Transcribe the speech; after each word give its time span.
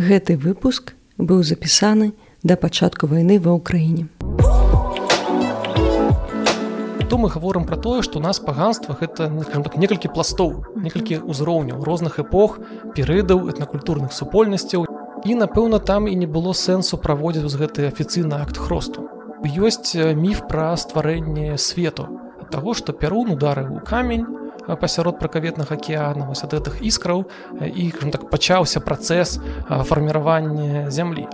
Гэты 0.00 0.38
выпуск 0.40 0.94
быў 1.20 1.42
запісаны 1.44 2.14
да 2.40 2.54
пачатку 2.56 3.04
вайны 3.04 3.36
ва 3.36 3.52
ўкраіне. 3.52 4.08
То 7.04 7.18
мы 7.20 7.28
гаворым 7.28 7.66
пра 7.68 7.76
тое, 7.76 8.00
што 8.00 8.16
у 8.16 8.22
нас 8.24 8.40
паганства 8.40 8.96
гэта 8.96 9.28
так, 9.28 9.76
некалькі 9.76 10.08
пластоў, 10.08 10.64
некалькі 10.72 11.20
ўзроўняў 11.20 11.84
розных 11.84 12.16
эпох, 12.16 12.56
перыядаў 12.96 13.52
этнакультурных 13.52 14.16
супольнасцяў. 14.16 14.88
І 15.28 15.36
напэўна, 15.36 15.84
там 15.84 16.08
і 16.08 16.16
не 16.16 16.24
было 16.24 16.56
сэнсу 16.56 16.96
праводзіць 16.96 17.52
гэты 17.52 17.84
афіцыйны 17.92 18.40
акт 18.40 18.56
хросту. 18.56 19.04
Ёсць 19.44 19.92
міф 20.16 20.48
пра 20.48 20.72
стварэнне 20.80 21.60
свету 21.60 22.08
ад 22.40 22.48
таго, 22.48 22.72
што 22.72 22.96
пярун 22.96 23.36
ударыў 23.36 23.76
у 23.76 23.84
камень, 23.84 24.24
пасярод 24.66 25.18
пракаветнага 25.18 25.74
акеана 25.74 26.26
вось 26.28 26.44
ад 26.44 26.54
гэтых 26.54 26.80
іскраў 26.84 27.26
і 27.60 27.90
так 28.12 28.30
пачаўся 28.30 28.80
працэс 28.80 29.38
фарміравання 29.68 30.90
зямлі. 30.90 31.26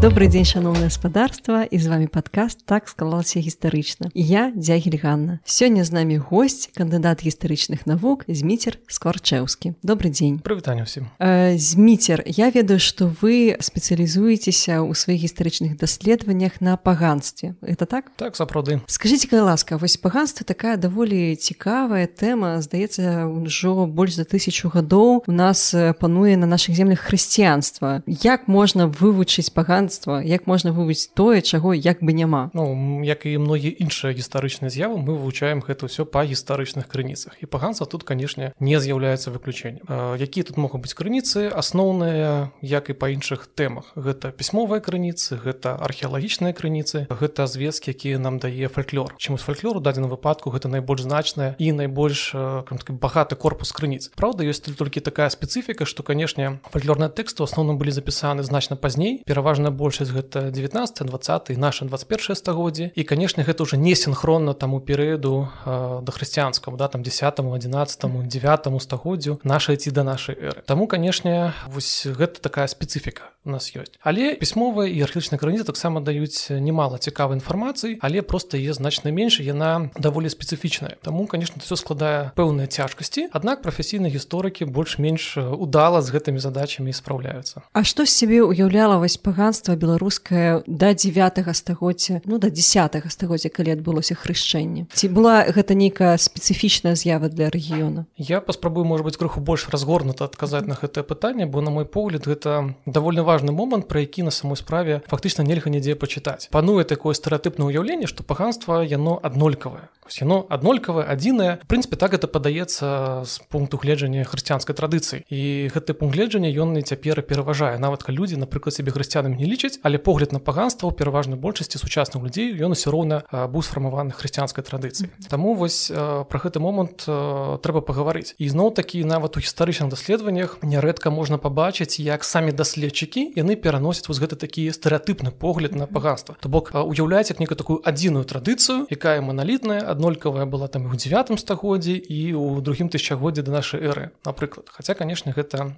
Добрый 0.00 0.28
дзень 0.32 0.48
шаноўна 0.48 0.88
гаспадарства 0.88 1.68
і 1.68 1.76
з 1.78 1.86
вами 1.86 2.06
падкаст 2.08 2.64
так 2.64 2.88
склалася 2.88 3.36
гістарычна 3.36 4.08
я 4.14 4.48
дзягель 4.56 4.96
Ганна. 4.96 5.44
Сёння 5.44 5.84
з 5.84 5.92
намі 5.92 6.16
госць 6.16 6.72
кандыдат 6.72 7.20
гістарычных 7.20 7.84
навук 7.84 8.24
зміцер 8.24 8.80
скварчэўскі 8.88 9.76
добрый 9.84 10.08
дзень 10.08 10.40
прывітанне 10.40 10.88
ўсім 10.88 11.04
э, 11.20 11.52
зміцер 11.60 12.24
я 12.24 12.48
ведаю 12.48 12.80
што 12.80 13.12
вы 13.20 13.60
спецыялізуецеся 13.60 14.80
ў 14.80 14.96
сваіх 14.96 15.20
гістарычных 15.20 15.76
даследаваннях 15.76 16.64
на 16.64 16.80
паганстве 16.80 17.60
это 17.60 17.84
так? 17.84 18.08
Так 18.16 18.40
сапраўды. 18.40 18.80
Скажитеце 18.88 19.28
кай 19.28 19.44
ласка 19.44 19.76
вось 19.76 20.00
паганства 20.00 20.48
такая 20.48 20.80
даволі 20.80 21.36
цікавая 21.36 22.08
тэма 22.08 22.64
здаецца 22.64 23.28
ўжо 23.28 23.84
больш 23.84 24.16
за 24.16 24.24
тысячу 24.24 24.72
гадоў 24.72 25.28
у 25.28 25.32
нас 25.36 25.76
пануе 26.00 26.40
на 26.40 26.48
наших 26.48 26.72
землях 26.72 27.04
хрысціянства 27.04 28.00
як 28.08 28.48
можна 28.48 28.88
вывучыць 28.88 29.52
паган 29.52 29.90
мастацтва 30.00 30.22
як 30.22 30.46
можна 30.46 30.72
вывуць 30.72 31.10
тое 31.14 31.42
чаго 31.42 31.74
як 31.74 32.02
бы 32.02 32.12
няма. 32.12 32.50
Ну 32.54 33.04
як 33.04 33.26
і 33.26 33.38
многія 33.38 33.74
іншыя 33.78 34.12
гістарычныя 34.12 34.70
з'явы 34.70 34.96
мы 34.98 35.16
вывучаем 35.16 35.60
гэта 35.60 35.86
ўсё 35.86 36.04
па 36.04 36.24
гістарычных 36.24 36.88
крыніцах. 36.88 37.36
І 37.40 37.46
паганца 37.46 37.84
тут 37.84 38.04
канешне 38.04 38.52
не 38.60 38.80
з'яўляецца 38.80 39.30
выключэннем. 39.30 39.84
Якія 40.16 40.44
тут 40.44 40.56
могуць 40.56 40.80
быць 40.80 40.94
крыніцы? 40.94 41.52
Асноўныя 41.52 42.50
як 42.62 42.90
і 42.90 42.94
па 42.94 43.10
іншых 43.10 43.48
тэмах. 43.54 43.92
Гэта 43.96 44.32
пісьмовыя 44.32 44.80
крыніцы 44.80 45.36
гэта 45.36 45.76
археалагічныя 45.76 46.52
крыніцы 46.52 47.06
гэта 47.10 47.46
звесткі 47.46 47.92
якія 47.92 48.18
нам 48.18 48.38
дае 48.38 48.68
фальклор. 48.68 49.14
Чаму 49.18 49.38
з 49.38 49.44
фальклору 49.44 49.80
дадзеным 49.80 50.10
выпадку 50.10 50.50
гэта 50.50 50.68
найбольш 50.68 51.04
значная 51.04 51.56
і 51.58 51.72
найбольш 51.72 52.32
багаты 52.34 53.36
корпус 53.36 53.72
крыніц. 53.72 54.10
Праўда 54.16 54.44
ёсць 54.44 54.64
толькі 54.64 55.00
такая 55.00 55.28
спецыфіка 55.28 55.84
што 55.84 56.02
канешне 56.02 56.60
фальклорныя 56.70 57.10
тэксты 57.10 57.44
ў 57.44 57.48
асноўным 57.50 57.76
былі 57.76 57.92
запісаны 57.92 58.42
значна 58.42 58.76
пазней. 58.76 59.22
Пераважна 59.26 59.70
большасць 59.80 60.12
гэта 60.12 60.50
19 60.52 61.08
20 61.08 61.56
наша 61.56 61.88
21 61.88 62.36
стагоддзе 62.36 62.92
і 62.94 63.02
канешне 63.08 63.44
гэта 63.48 63.64
уже 63.64 63.80
не 63.80 63.96
синхронна 63.96 64.52
таму 64.52 64.80
перыяду 64.80 65.48
э, 65.64 66.00
да 66.04 66.12
хрысціянскаму 66.12 66.76
да 66.76 66.88
там 66.88 67.02
10 67.02 67.40
11 67.40 68.28
9 68.28 68.82
стагоддзю 68.82 69.40
нашай 69.44 69.76
ці 69.76 69.90
да 69.90 70.04
нашай 70.04 70.36
эры. 70.36 70.60
Таму 70.66 70.86
канешне 70.86 71.52
вось 71.72 72.04
гэта 72.06 72.40
такая 72.40 72.68
спецыфіка 72.68 73.32
у 73.44 73.50
нас 73.50 73.72
ёсць. 73.72 73.96
Але 74.04 74.36
пісьмовая 74.36 74.88
і 74.88 75.00
архічная 75.00 75.40
крыніца 75.40 75.64
таксама 75.64 76.04
даюць 76.04 76.52
немало 76.52 76.98
цікавай 76.98 77.40
інфармацыі 77.40 77.96
але 78.04 78.22
просто 78.22 78.60
е 78.60 78.72
значна 78.76 79.10
менш 79.10 79.40
яна 79.40 79.90
даволі 79.96 80.28
спецыфічная. 80.28 81.00
Таму 81.00 81.26
конечно 81.26 81.56
все 81.64 81.76
складае 81.76 82.32
пэўныя 82.36 82.68
цяжкасці 82.68 83.32
аднак 83.32 83.62
прафесійныя 83.62 84.12
гісторыкі 84.12 84.68
больш-менш 84.68 85.38
удала 85.38 86.02
з 86.02 86.12
гэтымі 86.12 86.38
задачамі 86.38 86.92
спраўляюцца 86.92 87.62
А 87.72 87.84
што 87.84 88.04
з 88.04 88.12
сябе 88.12 88.42
уяўляла 88.42 88.98
вось 88.98 89.16
паганства 89.16 89.69
грамадства 89.70 89.76
беларускае 89.76 90.62
да 90.66 90.94
9 90.94 91.56
стагоддзя 91.56 92.20
ну 92.24 92.38
да 92.38 92.50
10 92.50 93.12
стагоддзя 93.12 93.48
калі 93.48 93.72
адбылося 93.72 94.14
хрышчэнне. 94.14 94.86
Ці 94.92 95.08
была 95.08 95.46
гэта 95.46 95.74
нейкая 95.74 96.16
спецыфічная 96.16 96.94
з'ява 96.94 97.28
для 97.28 97.50
рэгіёна? 97.50 98.06
Я 98.16 98.40
паспрабую 98.40 98.84
может 98.84 99.04
быть 99.04 99.16
крыху 99.16 99.40
больш 99.40 99.68
разгорнута 99.68 100.24
адказаць 100.24 100.66
на 100.66 100.74
гэтае 100.74 101.04
пытанне 101.04 101.46
бо 101.46 101.60
на 101.60 101.70
мой 101.70 101.84
погляд 101.84 102.26
гэта 102.26 102.74
даволі 102.86 103.20
важны 103.20 103.52
момант 103.52 103.88
пра 103.88 104.00
які 104.00 104.22
на 104.22 104.30
самой 104.30 104.56
справе 104.56 105.02
фактычна 105.06 105.42
нельга 105.42 105.70
нідзе 105.70 105.94
пачытаць. 105.94 106.48
Пануе 106.50 106.84
такое 106.84 107.14
стэеатыпна 107.14 107.70
ўяўленне 107.70 108.06
што 108.06 108.22
паганства 108.22 108.82
яно 108.82 109.20
аднолькавае. 109.22 109.88
Яно 110.18 110.42
аднолькавае 110.50 111.06
адзінае. 111.06 111.62
Прынпе 111.70 111.94
так 111.94 112.14
это 112.14 112.26
падаецца 112.26 113.22
з 113.22 113.38
пункту 113.46 113.78
гледжання 113.78 114.26
хрысціянскай 114.26 114.74
традыцыі. 114.74 115.22
І 115.30 115.70
гэты 115.70 115.94
пункт 115.94 116.18
гледжання 116.18 116.50
ён 116.50 116.74
і 116.74 116.82
цяпер 116.82 117.22
пераважае. 117.22 117.78
Нават 117.78 118.02
людзі 118.10 118.34
напрыклад 118.42 118.74
себе 118.74 118.90
хрысціянам 118.90 119.38
не 119.38 119.46
лічаць 119.46 119.59
але 119.82 119.98
погляд 119.98 120.32
на 120.32 120.40
паганства 120.40 120.88
ў 120.88 120.96
пераважнай 120.96 121.36
большасці 121.36 121.76
сучасных 121.76 122.22
людзей 122.22 122.56
ён 122.56 122.72
усё 122.72 122.90
роўна 122.90 123.24
быў 123.30 123.62
сфармаваны 123.62 124.16
хрысціянскай 124.16 124.64
традыцыі 124.64 125.10
Таму 125.28 125.54
вось 125.54 125.90
пра 125.92 126.38
гэты 126.40 126.60
момант 126.60 127.04
трэба 127.06 127.80
пагаварыць. 127.84 128.34
І 128.38 128.48
зноў 128.48 128.72
такі 128.74 129.04
нават 129.04 129.36
у 129.36 129.40
гістарычных 129.40 129.90
даследаваннях 129.90 130.58
нярэдка 130.62 131.10
можна 131.10 131.38
пабачыць 131.38 132.00
як 132.00 132.24
самі 132.24 132.52
даследчыкі 132.52 133.36
яны 133.36 133.56
пераносяць 133.56 134.08
вось 134.08 134.20
гэты 134.22 134.36
такі 134.36 134.70
стэеатыпны 134.70 135.30
погляд 135.30 135.74
на 135.74 135.86
паганства. 135.86 136.36
То 136.40 136.48
бок 136.48 136.72
уяўляць 136.74 137.30
як 137.30 137.40
некую 137.40 137.56
такую 137.56 137.78
адзіную 137.84 138.24
традыцыю 138.24 138.86
якая 138.90 139.20
маналітная 139.20 139.80
аднолькавая 139.80 140.46
была 140.46 140.68
там 140.68 140.86
у 140.86 140.94
девятым 140.94 141.38
стагоддзі 141.38 141.96
і 141.98 142.34
у 142.34 142.60
другім 142.60 142.88
тысячагоддзе 142.88 143.42
да 143.42 143.52
нашай 143.52 143.80
эры 143.80 144.10
напрыклад. 144.24 144.68
Хаця 144.70 144.94
канешне 144.94 145.32
гэта 145.32 145.74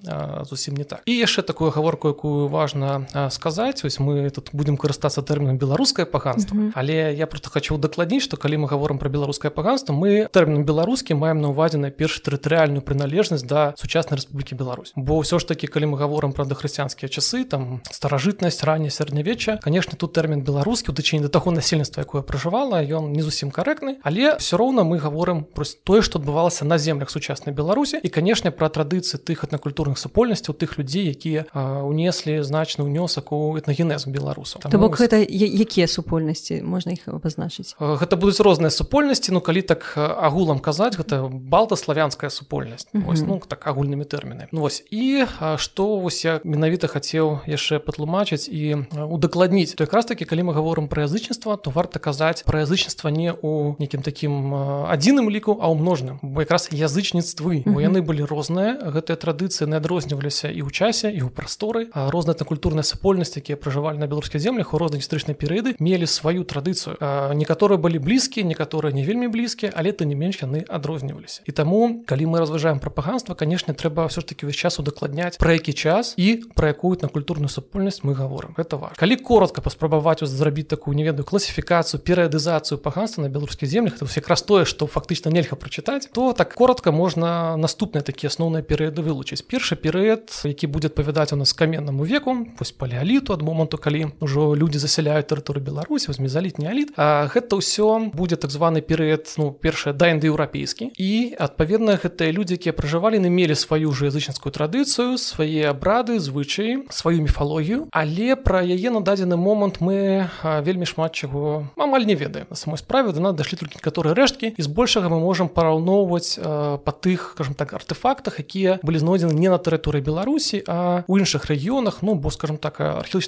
зусім 0.48 0.76
не 0.76 0.84
так. 0.84 1.02
І 1.06 1.16
яшчэ 1.16 1.42
такую 1.42 1.70
гаворку 1.70 2.08
якую 2.08 2.48
важна 2.48 3.06
сказаць 3.30 3.71
вось 3.80 3.98
мы 3.98 4.28
тут 4.30 4.50
будем 4.52 4.76
карыстацца 4.76 5.22
тэрмінам 5.24 5.56
беларускае 5.56 6.04
паганство 6.04 6.56
mm 6.56 6.62
-hmm. 6.62 6.72
але 6.74 7.14
я 7.14 7.26
просто 7.26 7.50
хочу 7.50 7.78
дакладніць 7.78 8.22
што 8.22 8.36
калі 8.36 8.56
мы 8.56 8.68
гаворым 8.68 8.98
про 8.98 9.08
беларускае 9.08 9.50
паганство 9.50 9.94
мы 9.94 10.28
тэрмінам 10.28 10.64
беларускі 10.64 11.14
маем 11.14 11.40
на 11.40 11.48
увазе 11.48 11.78
на 11.78 11.90
перш 11.90 12.20
тэрытарыяльную 12.20 12.80
прыналежнасць 12.80 13.46
да 13.46 13.74
сучаснай 13.76 14.18
Рэспублікі 14.18 14.54
Беларусь. 14.54 14.92
Бо 14.96 15.22
ўсё 15.22 15.38
ж 15.38 15.46
таки 15.46 15.66
калі 15.66 15.94
мы 15.94 15.96
гаворым 15.98 16.32
про 16.32 16.44
дахрысціянскія 16.44 17.08
часы 17.08 17.44
там 17.44 17.80
старажытнасць 17.90 18.64
ранняе 18.64 18.90
сярэднявечча 18.90 19.58
конечно 19.62 19.96
тут 19.96 20.12
тэрмін 20.12 20.42
беларускі 20.42 20.90
у 20.90 20.94
дачыне 20.94 21.22
да 21.22 21.28
таго 21.28 21.50
насельніцтва 21.50 22.02
якое 22.02 22.22
пражывала 22.22 22.82
ён 22.82 23.12
не 23.12 23.22
зусім 23.22 23.50
карэктны. 23.50 23.98
Але 24.02 24.36
все 24.36 24.56
роўна 24.56 24.82
мы 24.82 24.98
гаворым 24.98 25.44
про 25.44 25.64
тое 25.84 26.02
што 26.02 26.18
адбывалася 26.18 26.64
на 26.64 26.78
землях 26.78 27.10
сучаснай 27.10 27.54
беларусі 27.54 28.00
і 28.02 28.08
канешне 28.08 28.50
пра 28.50 28.68
традыцыі 28.68 29.20
тых 29.22 29.44
этнакультурных 29.44 29.98
супольнасцяў 29.98 30.54
тых 30.54 30.78
людзей 30.78 31.08
якія 31.10 31.46
унеслі 31.54 32.42
значны 32.42 32.84
ўнёсак 32.84 33.32
у 33.32 33.54
этнагенез 33.62 34.10
беларусаў 34.10 34.66
То 34.66 34.78
бок 34.82 34.98
гэта 34.98 35.22
якія 35.22 35.86
супольнасці 35.86 36.62
можна 36.66 36.98
іх 36.98 37.06
абазначыць? 37.06 37.78
Гэта 37.78 38.18
будуць 38.18 38.42
розныя 38.42 38.74
супольнасці 38.74 39.32
Ну 39.32 39.40
калі 39.40 39.62
так 39.62 39.94
агулам 39.96 40.58
казаць 40.58 40.98
гэта 40.98 41.30
балта-славянская 41.30 42.30
супольнасць. 42.30 42.88
Mm 42.92 43.02
-hmm. 43.02 43.12
ось, 43.12 43.22
ну 43.22 43.40
так 43.48 43.66
агульнымі 43.66 44.04
тэрмінамі. 44.04 44.48
Ну, 44.52 44.60
вось 44.60 44.84
і 44.90 45.24
што 45.56 45.96
вось 45.96 46.24
я 46.24 46.40
менавіта 46.44 46.86
хацеў 46.86 47.38
яшчэ 47.46 47.78
патлумачыць 47.78 48.48
і 48.48 48.76
удакладніць. 49.10 49.74
То 49.74 49.84
якраз 49.84 50.04
таки 50.04 50.24
калі 50.24 50.42
мы 50.42 50.52
гаворым 50.54 50.88
пра 50.88 51.02
язычніцтва 51.04 51.56
то 51.56 51.70
варта 51.70 51.98
казаць 51.98 52.42
пра 52.44 52.60
язычніцтва 52.60 53.10
не 53.10 53.32
у 53.42 53.76
нейкім 53.78 54.02
такім 54.02 54.54
адзіным 54.90 55.30
ліку 55.30 55.58
а 55.60 55.68
ў 55.70 55.74
множным. 55.80 56.18
Бо 56.22 56.40
якраз 56.40 56.68
язычніцтвы 56.72 57.62
бо 57.66 57.80
яны 57.80 58.02
былі 58.02 58.24
розныя 58.24 58.78
гэтыя 58.78 59.16
традыцыі 59.16 59.68
не 59.68 59.76
адрозніваліся 59.76 60.48
і 60.50 60.62
ў 60.62 60.70
часе 60.70 61.10
і 61.12 61.20
ў 61.22 61.30
прасторы. 61.30 61.88
Розная 61.94 62.34
та 62.34 62.44
культурная 62.44 62.82
супольнасць 62.82 63.36
якія 63.52 63.60
пражывалі 63.60 63.98
на 63.98 64.06
беларускіх 64.06 64.40
землях 64.40 64.72
у 64.74 64.78
розныя 64.78 65.00
гістарычныя 65.00 65.36
перыяды 65.36 65.76
мелі 65.78 66.06
сваю 66.06 66.44
традыцыю 66.44 66.96
некаторыя 67.36 67.76
былі 67.76 68.00
блізкія 68.00 68.46
некаторыя 68.46 68.92
не 68.92 69.04
вельмі 69.04 69.28
блізкія 69.28 69.72
але 69.76 69.92
ты 69.92 70.04
не 70.08 70.16
менш 70.16 70.40
яны 70.42 70.64
адрозніваліся 70.64 71.44
і 71.44 71.52
таму 71.52 72.02
калі 72.08 72.26
мы 72.32 72.40
разважаем 72.40 72.80
пра 72.80 72.88
паганства 72.88 73.34
канешне 73.34 73.74
трэба 73.74 74.08
ўсё 74.08 74.24
ж 74.24 74.32
таки 74.32 74.48
ўвесь 74.48 74.56
час 74.56 74.80
удакладняць 74.80 75.36
пра 75.36 75.52
які 75.52 75.72
час 75.76 76.16
і 76.16 76.48
пра 76.56 76.72
якую 76.72 76.96
на 77.02 77.08
культурную 77.08 77.52
супольнасць 77.52 78.00
мы 78.02 78.16
гаворым 78.16 78.56
это 78.56 78.80
важ 78.80 78.96
калі 78.96 79.16
коротко 79.20 79.60
паспрабаваць 79.60 80.24
зрабіць 80.24 80.72
такую 80.72 80.96
не 80.96 81.04
ведаю 81.04 81.28
класіфікацыю 81.28 82.00
перыядызацыю 82.00 82.80
паганства 82.80 83.22
на 83.22 83.28
беларускіх 83.28 83.68
землях 83.68 84.00
это 84.00 84.08
якраз 84.08 84.42
тое 84.42 84.64
што 84.64 84.88
фактычна 84.88 85.28
нельга 85.28 85.56
прачытаць 85.56 86.08
то 86.12 86.32
так 86.32 86.54
коротко 86.54 86.92
можна 86.92 87.56
наступныя 87.56 88.00
такія 88.02 88.32
асноўныя 88.32 88.64
перыяды 88.64 89.04
вылучыць 89.04 89.44
першы 89.44 89.76
перыяд 89.76 90.32
які 90.44 90.66
будзе 90.66 90.88
адпавядаць 90.88 91.32
у 91.32 91.36
нас 91.36 91.52
каменнаму 91.52 92.04
веку 92.04 92.46
пусть 92.56 92.78
палеаліту 92.78 93.32
ад 93.32 93.41
моманту 93.42 93.78
калі 93.78 94.14
ўжо 94.22 94.54
людзі 94.54 94.78
засяляюць 94.78 95.26
тэрыторыю 95.26 95.64
Беларусі 95.64 96.14
мезаліт 96.18 96.58
неаліт 96.58 96.94
А 96.96 97.26
гэта 97.26 97.58
ўсё 97.58 98.14
будзе 98.14 98.36
так 98.36 98.50
званы 98.50 98.80
перыяд 98.80 99.26
ну 99.38 99.52
першае 99.52 99.92
да 99.92 100.10
індаеўрапейскі 100.14 100.92
і 100.96 101.10
адпаведна 101.38 101.98
гэтыя 101.98 102.30
людзі 102.30 102.56
якія 102.56 102.72
пражывалі 102.72 103.18
не 103.18 103.30
мелі 103.30 103.58
сваю 103.58 103.92
ж 103.92 104.08
язычніцкую 104.08 104.52
традыцыю 104.54 105.18
свае 105.18 105.70
абрады 105.70 106.18
звычаі 106.22 106.86
сваю 106.90 107.22
міфалогію 107.22 107.88
але 107.90 108.36
пра 108.36 108.62
яе 108.62 108.90
на 108.94 109.02
дадзены 109.02 109.36
момант 109.36 109.82
мы 109.82 110.30
вельмі 110.42 110.86
шмат 110.86 111.12
чаго 111.12 111.66
амаль 111.76 112.06
не 112.06 112.14
ведаем. 112.14 112.46
На 112.50 112.56
самой 112.56 112.78
справе 112.78 113.12
да 113.12 113.20
нас 113.20 113.34
дашлі 113.34 113.58
толькі 113.58 113.76
некаторыя 113.82 114.14
рэшткі. 114.14 114.54
І 114.56 114.62
збольшага 114.62 115.08
мы 115.08 115.20
можемм 115.20 115.48
параўноўваць 115.48 116.38
па 116.38 116.92
тых 116.92 117.34
скажем 117.34 117.54
так 117.54 117.72
артефактах 117.72 118.40
якія 118.40 118.78
былі 118.82 118.98
знойдзены 118.98 119.34
не 119.34 119.48
на 119.48 119.58
тэрыторыі 119.58 120.00
беларусі 120.00 120.62
а 120.68 121.04
у 121.06 121.18
іншых 121.18 121.46
рэгіёнах 121.50 122.02
ну 122.02 122.14
бо 122.14 122.30
скажем 122.30 122.56
так 122.56 122.80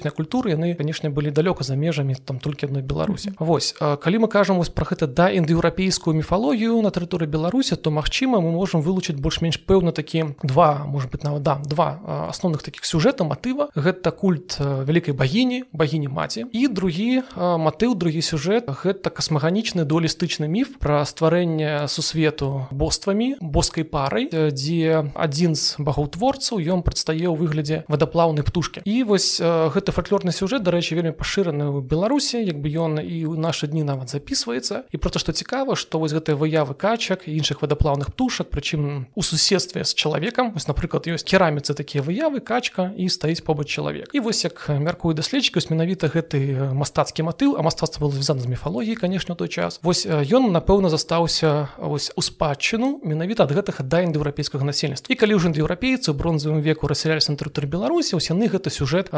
археічныя 0.05 0.13
культуры 0.13 0.51
яны 0.53 0.75
канешне 0.75 1.09
былі 1.09 1.31
далёка 1.31 1.63
за 1.63 1.75
межамі 1.75 2.15
там 2.25 2.39
толькі 2.39 2.67
адной 2.67 2.81
беларусі 2.81 3.33
Вось 3.39 3.73
калі 3.73 4.25
мы 4.25 4.27
кажам 4.27 4.57
вось 4.57 4.69
про 4.69 4.85
гэта 4.85 5.07
да 5.07 5.29
індаеўрапейскую 5.29 6.15
міфалогію 6.15 6.81
на 6.81 6.89
тэрыторыі 6.89 7.27
беларусі 7.27 7.75
то 7.75 7.91
магчыма 7.91 8.41
мы 8.41 8.51
можемм 8.51 8.81
вылучыць 8.81 9.17
больш-менш 9.17 9.65
пэўна 9.65 9.91
такі 9.91 10.35
два 10.43 10.85
может 10.85 11.11
быть 11.11 11.23
нават 11.23 11.43
да 11.43 11.59
два 11.65 12.29
асноўных 12.29 12.61
таких 12.63 12.85
сюжэта 12.85 13.23
матыва. 13.23 13.69
Гэта 13.75 14.11
культ 14.11 14.57
вялікай 14.59 15.13
багіні 15.13 15.65
багіні 15.73 16.07
маці. 16.07 16.45
І 16.51 16.67
другі 16.67 17.23
матыў 17.35 17.95
другі 17.95 18.21
сюжэт 18.21 18.69
гэта 18.69 19.09
касмаганічны 19.09 19.85
долістычны 19.85 20.47
міф 20.47 20.77
пра 20.79 21.05
стварэнне 21.05 21.87
сусвету 21.87 22.67
боствамі 22.71 23.35
боскай 23.41 23.83
парай 23.83 24.29
дзе 24.29 25.11
адзін 25.15 25.55
з 25.55 25.75
багоўтворцаў 25.79 26.61
ён 26.61 26.83
прадстае 26.85 27.25
ў 27.25 27.35
выглядзе 27.35 27.83
вадаплаўнай 27.87 28.43
птушкі. 28.45 28.85
І 28.85 29.03
вось 29.03 29.41
гэты 29.85 29.93
фальклорны 29.93 30.33
сюжэт 30.33 30.65
дарэчы 30.65 30.97
вельмі 30.97 31.13
пашыраны 31.13 31.69
ў 31.69 31.85
беларусі 31.85 32.41
як 32.41 32.57
бы 32.57 32.73
ён 32.73 32.97
і 33.05 33.29
ў 33.29 33.37
нашы 33.37 33.69
дні 33.69 33.85
нават 33.85 34.09
записывается. 34.09 34.89
І 34.89 34.97
просто 34.97 35.21
што 35.21 35.29
цікава 35.29 35.77
што 35.77 36.01
вось 36.01 36.09
гэтыя 36.09 36.33
выявы 36.33 36.73
качак 36.73 37.29
іншых 37.29 37.61
вадаплаўных 37.61 38.09
птушак 38.09 38.49
прычым 38.49 39.05
у 39.13 39.21
суседстве 39.21 39.85
з 39.85 39.93
чалавекам 39.93 40.57
вось 40.57 40.65
напрыклад 40.65 41.05
ёсць 41.05 41.21
кераміцы 41.21 41.77
такія 41.77 42.01
выявы 42.01 42.41
качка 42.41 42.97
і 42.97 43.05
стаіць 43.13 43.45
побач 43.45 43.69
чалавек 43.69 44.09
і 44.09 44.25
вось 44.25 44.41
як 44.41 44.73
мяркую 44.73 45.13
даследчыка 45.13 45.61
менавіта 45.69 46.09
гэты 46.09 46.73
мастацкі 46.73 47.21
матыў 47.21 47.53
а 47.53 47.61
мастацтва 47.61 48.09
было 48.09 48.17
звязана 48.17 48.41
з 48.41 48.49
міфалогіяй 48.49 48.97
конечно 48.97 49.37
той 49.37 49.53
час. 49.53 49.77
Вось 49.85 50.09
ён 50.09 50.49
напэўна 50.49 50.89
застаўся 50.89 51.69
ось 51.77 52.09
у 52.17 52.25
спадчыну 52.25 53.05
менавіта 53.05 53.45
ад 53.45 53.53
гэтага 53.53 53.85
да 53.85 54.01
індаеўрапейскага 54.01 54.65
насельніцтва. 54.65 55.13
І 55.13 55.15
калі 55.15 55.37
ўжо 55.37 55.53
індаеўрапейцы 55.53 56.09
бронзавым 56.17 56.65
веку 56.65 56.89
рассяляліся 56.89 57.29
на 57.29 57.37
тэрыторыі 57.37 57.69
беларусі 57.69 58.17
ось 58.17 58.33
яны 58.33 58.49
гэты 58.49 58.73
сюжэт 58.73 59.13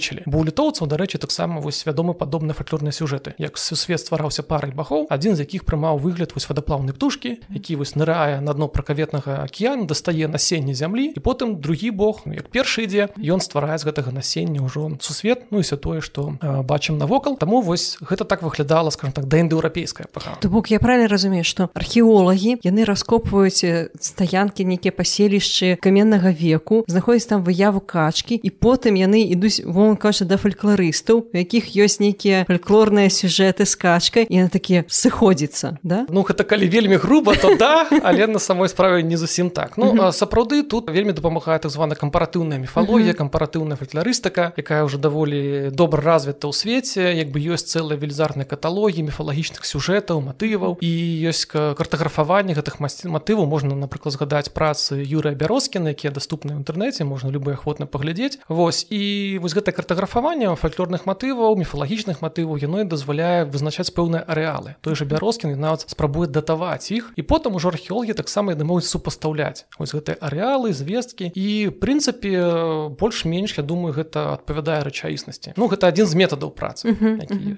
запазычылі 0.00 0.22
бо 0.26 0.38
у 0.38 0.44
літоўцаў 0.44 0.88
дарэчы 0.88 1.18
таксама 1.18 1.60
вось 1.60 1.84
вядомы 1.86 2.14
падобны 2.14 2.54
фальклорныя 2.54 2.92
сюжэты 2.92 3.34
як 3.38 3.58
сусвет 3.58 4.00
ствараўся 4.00 4.42
парай 4.42 4.72
бахоў 4.72 5.06
адзін 5.10 5.36
з 5.36 5.44
якіх 5.44 5.64
прымаў 5.64 5.98
выгляд 5.98 6.32
вось 6.34 6.48
вадаплаўнай 6.48 6.94
птушкі 6.94 7.40
які 7.50 7.76
вось 7.76 7.94
нырае 7.96 8.40
на 8.40 8.52
дно 8.54 8.68
пракаветнага 8.68 9.44
акіяна 9.44 9.84
дастае 9.84 10.28
насенне 10.28 10.74
зямлі 10.74 11.12
і 11.16 11.20
потым 11.20 11.60
другі 11.60 11.90
бог 11.90 12.22
ну, 12.24 12.34
як 12.34 12.48
першы 12.48 12.84
ідзе 12.84 13.08
ён 13.16 13.40
стварае 13.40 13.78
з 13.78 13.84
гэтага 13.84 14.12
насення 14.12 14.64
ўжо 14.64 14.96
сусвет 15.00 15.50
ну 15.50 15.60
і 15.60 15.62
все 15.62 15.76
тое 15.76 16.00
што 16.00 16.36
бачым 16.40 16.98
навокал. 16.98 17.36
Таму 17.36 17.60
вось 17.60 17.98
гэта 18.00 18.24
так 18.24 18.42
выглядала 18.42 18.90
скажем 18.90 19.12
так 19.12 19.26
да 19.26 19.38
індаеўрапейская 19.38 20.06
то 20.40 20.48
бок 20.48 20.70
я 20.70 20.80
правильно 20.80 21.08
разумею 21.08 21.44
што 21.44 21.70
археолагі 21.74 22.58
яны 22.64 22.84
раскопваюць 22.84 23.92
стаянкі 24.00 24.64
нейкія 24.64 24.92
паселішчы 24.92 25.76
каменнага 25.80 26.30
веку 26.32 26.84
знаходзяць 26.88 27.28
там 27.28 27.44
выяву 27.44 27.80
качкі 27.80 28.34
і 28.34 28.50
потым 28.50 28.96
яны 28.96 29.24
ідуць 29.26 29.62
вон 29.64 29.89
кажа 29.96 30.24
да 30.24 30.36
фальклорыстаў 30.36 31.32
у 31.32 31.36
якіх 31.36 31.72
ёсць 31.74 31.98
нейкія 32.02 32.44
фальклорныя 32.50 33.08
сюжэты 33.10 33.66
з 33.66 33.74
качкай 33.74 34.24
і 34.28 34.46
на 34.46 34.48
такія 34.48 34.84
сыходзіцца 34.86 35.78
да? 35.82 36.06
Ну 36.10 36.22
гэта 36.22 36.44
калі 36.44 36.68
вельмі 36.68 36.96
груба 37.00 37.34
то 37.34 37.54
да 37.56 37.86
але 38.02 38.26
на 38.26 38.38
самой 38.38 38.68
справе 38.68 39.02
не 39.02 39.16
зусім 39.16 39.50
так. 39.50 39.76
Ну 39.76 39.94
сапраўды 40.12 40.62
тут 40.62 40.90
вельмі 40.90 41.12
дапамагае 41.12 41.58
так 41.58 41.70
звана 41.70 41.94
кампаратыўная 41.94 42.58
міфалогія 42.58 43.14
кампаратыўная 43.14 43.76
фальклорыстыка 43.76 44.52
якая 44.56 44.84
ўжо 44.84 44.98
даволі 44.98 45.70
добра 45.70 46.02
развіта 46.02 46.48
ў 46.48 46.54
свеце 46.54 47.14
як 47.16 47.30
бы 47.30 47.40
ёсць 47.40 47.70
цэлая 47.70 47.98
велізарная 47.98 48.44
каталогі 48.44 49.06
міфалагічных 49.06 49.64
сюжэтаў 49.64 50.20
матываў 50.20 50.78
і 50.80 50.90
ёсць 51.30 51.46
картаграфаванне 51.50 52.54
гэтых 52.54 52.80
масці 52.80 53.08
матываў. 53.08 53.46
Можна 53.46 53.74
напрыклад 53.74 54.14
згадаць 54.14 54.50
працы 54.54 55.00
юрыя 55.00 55.34
бярозкіна 55.34 55.94
якія 55.94 56.12
даступны 56.12 56.54
ў 56.54 56.62
інтэрнэце 56.62 57.04
можна 57.04 57.30
любы 57.30 57.54
ахвотна 57.54 57.86
паглядзець. 57.86 58.40
Вось 58.48 58.86
і 58.90 59.38
вось 59.42 59.54
гэта 59.54 59.72
картаграфаванне 59.80 60.52
фальклорных 60.60 61.06
матываў 61.08 61.56
міфалагічных 61.56 62.20
матываў 62.20 62.60
яно 62.60 62.84
дазваляе 62.84 63.48
вызначаць 63.48 63.88
пэўныя 63.96 64.20
арэалы 64.28 64.76
той 64.84 64.92
же 64.92 65.08
бярозкін 65.08 65.56
нават 65.56 65.88
спрабуе 65.88 66.28
датаваць 66.28 66.92
іх 66.92 67.16
і 67.16 67.24
потым 67.24 67.56
ужо 67.56 67.72
археолагі 67.72 68.12
таксама 68.12 68.52
яны 68.52 68.68
могуць 68.68 68.84
супастаўляць 68.84 69.64
вось 69.80 69.96
гэтыя 69.96 70.20
арэалы 70.20 70.76
звесткі 70.76 71.32
і 71.32 71.72
прынцыпе 71.80 72.92
больш-менш 73.00 73.56
я 73.56 73.64
думаю 73.64 73.96
гэта 73.96 74.36
адпавядае 74.36 74.84
рэчаіснасці 74.84 75.56
Ну 75.56 75.70
гэта 75.72 75.88
адзін 75.88 76.04
з 76.04 76.14
метадаў 76.20 76.52
працы 76.52 76.92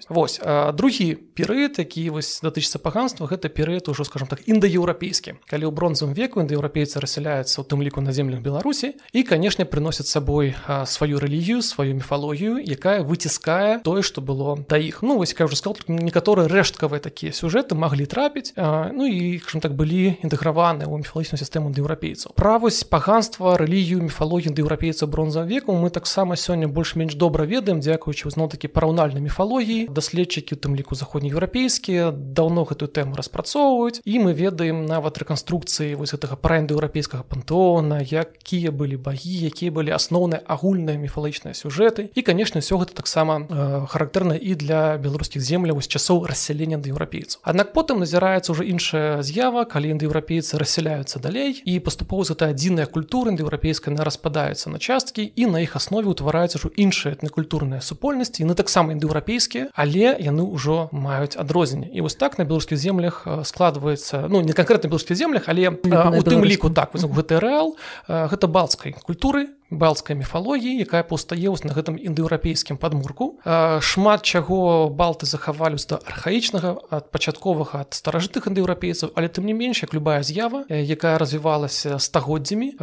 Вось 0.07 0.39
другі 0.79 1.19
перыяд 1.35 1.83
які 1.83 2.07
вось 2.15 2.39
датычыцца 2.39 2.79
паганства 2.79 3.27
гэта 3.27 3.51
перыяд 3.51 3.91
ужо 3.91 4.07
скажем 4.07 4.31
так 4.31 4.47
індаеўрапейскі 4.47 5.43
калі 5.51 5.67
ў 5.67 5.73
бронзавым 5.75 6.15
веку 6.15 6.39
індаеўрапейцы 6.39 7.03
рассяляюцца 7.03 7.59
у 7.59 7.65
тым 7.67 7.83
ліку 7.83 7.99
на 7.99 8.15
землях 8.15 8.47
беларусі 8.47 8.95
і 9.11 9.27
канешне 9.27 9.67
прыносяць 9.67 10.07
сабой 10.07 10.55
сваю 10.87 11.19
рэлігію 11.19 11.63
сваю 11.67 11.91
міфалогію 12.13 12.61
якая 12.61 13.01
выціскае 13.01 13.81
тое 13.81 14.05
што 14.05 14.21
было 14.21 14.61
да 14.69 14.77
іх 14.77 15.01
ну 15.01 15.17
вось 15.17 15.33
кажу 15.33 15.57
сказал 15.57 15.81
некаторыя 15.89 16.45
рэшткавыя 16.45 17.01
такія 17.01 17.33
сюжэты 17.33 17.73
маглі 17.73 18.05
трапіць 18.05 18.53
ну 18.57 19.09
і 19.09 19.41
так 19.65 19.73
былі 19.73 20.21
інтэграваны 20.21 20.85
ў 20.85 21.01
міфалагічную 21.01 21.41
сістэму 21.41 21.73
еўрапейцаў 21.73 22.37
правасць 22.37 22.85
паганства 22.85 23.57
рэлігію 23.57 24.05
міфалогію 24.05 24.53
еўрапейцаў 24.53 25.09
бронза 25.09 25.43
веку 25.49 25.73
мы 25.73 25.89
таксама 25.89 26.37
сёння 26.37 26.69
больш-менш 26.69 27.15
добра 27.15 27.45
ведаем 27.45 27.81
дзякуючы 27.81 28.29
зноў 28.29 28.53
такі 28.53 28.69
параўнальнай 28.69 29.23
міфалогіі. 29.23 29.89
Даследчыкі 29.89 30.57
у 30.57 30.59
тым 30.59 30.77
ліку 30.77 30.95
заходнееўрапейскія 30.99 32.11
даўно 32.13 32.65
гэтую 32.69 32.89
тэму 32.89 33.17
распрацоўваюць 33.17 34.03
і 34.05 34.19
мы 34.19 34.35
ведаем 34.35 34.85
нават 34.87 35.19
рэканструкцыі 35.23 35.97
вось 35.97 36.13
гэтага 36.13 36.37
парэнда 36.37 36.75
еўрапейскага 36.77 37.23
пантона 37.23 38.03
якія 38.03 38.71
былі 38.75 38.97
багі 38.97 39.47
якія 39.49 39.71
былі 39.71 39.95
асноўныя 39.95 40.43
агульныя 40.47 40.99
міфалагічныя 40.99 41.55
сюжэты 41.55 42.02
і 42.15 42.23
канешне 42.23 42.61
все 42.61 42.79
гэта 42.79 42.95
таксама 42.95 43.47
э, 43.47 43.87
характэрна 43.89 44.35
і 44.35 44.55
для 44.55 44.99
беларускіх 44.99 45.43
земляў 45.43 45.81
з 45.83 45.89
часоў 45.89 46.27
рассялення 46.27 46.79
да 46.79 46.91
еўрапейцаў 46.91 47.41
аднак 47.43 47.73
потым 47.73 48.03
назіраецца 48.03 48.53
ўжо 48.53 48.63
іншая 48.65 49.23
з'ява 49.23 49.65
калі 49.65 49.95
індаеўрапейцы 49.95 50.59
рассяляюцца 50.59 51.19
далей 51.19 51.59
і 51.65 51.79
паступова 51.81 52.25
гэта 52.29 52.53
адзіная 52.53 52.87
культура 52.87 53.33
індаеўрапейская 53.33 53.95
на 53.95 54.05
распадаюцца 54.05 54.71
на 54.71 54.79
часткі 54.79 55.27
і 55.27 55.47
на 55.47 55.63
іх 55.63 55.77
аснове 55.77 56.11
ўтвараюцца 56.13 56.59
ўжо 56.59 56.71
іншыя 56.77 57.15
этнакультурныя 57.19 57.81
супольнасці 57.81 58.43
яны 58.45 58.55
таксама 58.55 58.93
індаеўрапейскія 58.93 59.71
але 59.75 60.17
яны 60.19 60.43
ўжо 60.47 60.89
маюць 60.93 61.37
адрозненне. 61.37 61.91
І 61.93 62.01
вось 62.01 62.15
так 62.15 62.39
на 62.39 62.45
беларускіх 62.45 62.79
землях 62.79 63.27
складваецца 63.45 64.29
ну 64.29 64.41
не 64.41 64.53
канкрэтна 64.53 64.89
беларускіх 64.89 65.17
землях 65.17 65.49
але 65.49 65.71
у 65.71 66.23
тым 66.23 66.45
ліку 66.45 66.71
так 66.71 66.95
гэты 66.95 67.41
рэал 67.41 67.77
гэта 68.09 68.47
балцкай 68.47 68.95
культуры 69.03 69.49
балцкай 69.73 70.17
міфалогіі 70.17 70.85
якая 70.85 71.03
паўстае 71.03 71.53
на 71.65 71.73
гэтым 71.73 71.97
індаеўрапейскім 71.97 72.77
падмурку. 72.77 73.41
Шмат 73.81 74.23
чаго 74.23 74.89
балты 74.89 75.27
захавалі 75.27 75.77
да 75.89 75.99
архаічнага 76.05 76.77
ад 76.91 77.11
пачатковага 77.11 77.83
ад 77.87 77.97
старажытых 77.97 78.47
індаеўрапейцаў 78.49 79.13
але 79.17 79.29
тым 79.29 79.49
не 79.49 79.57
менш 79.57 79.83
як 79.83 79.95
любая 79.95 80.23
з'ява 80.23 80.65
якая 80.69 81.19
развівалася 81.19 81.99
стагоддзямі 81.99 82.77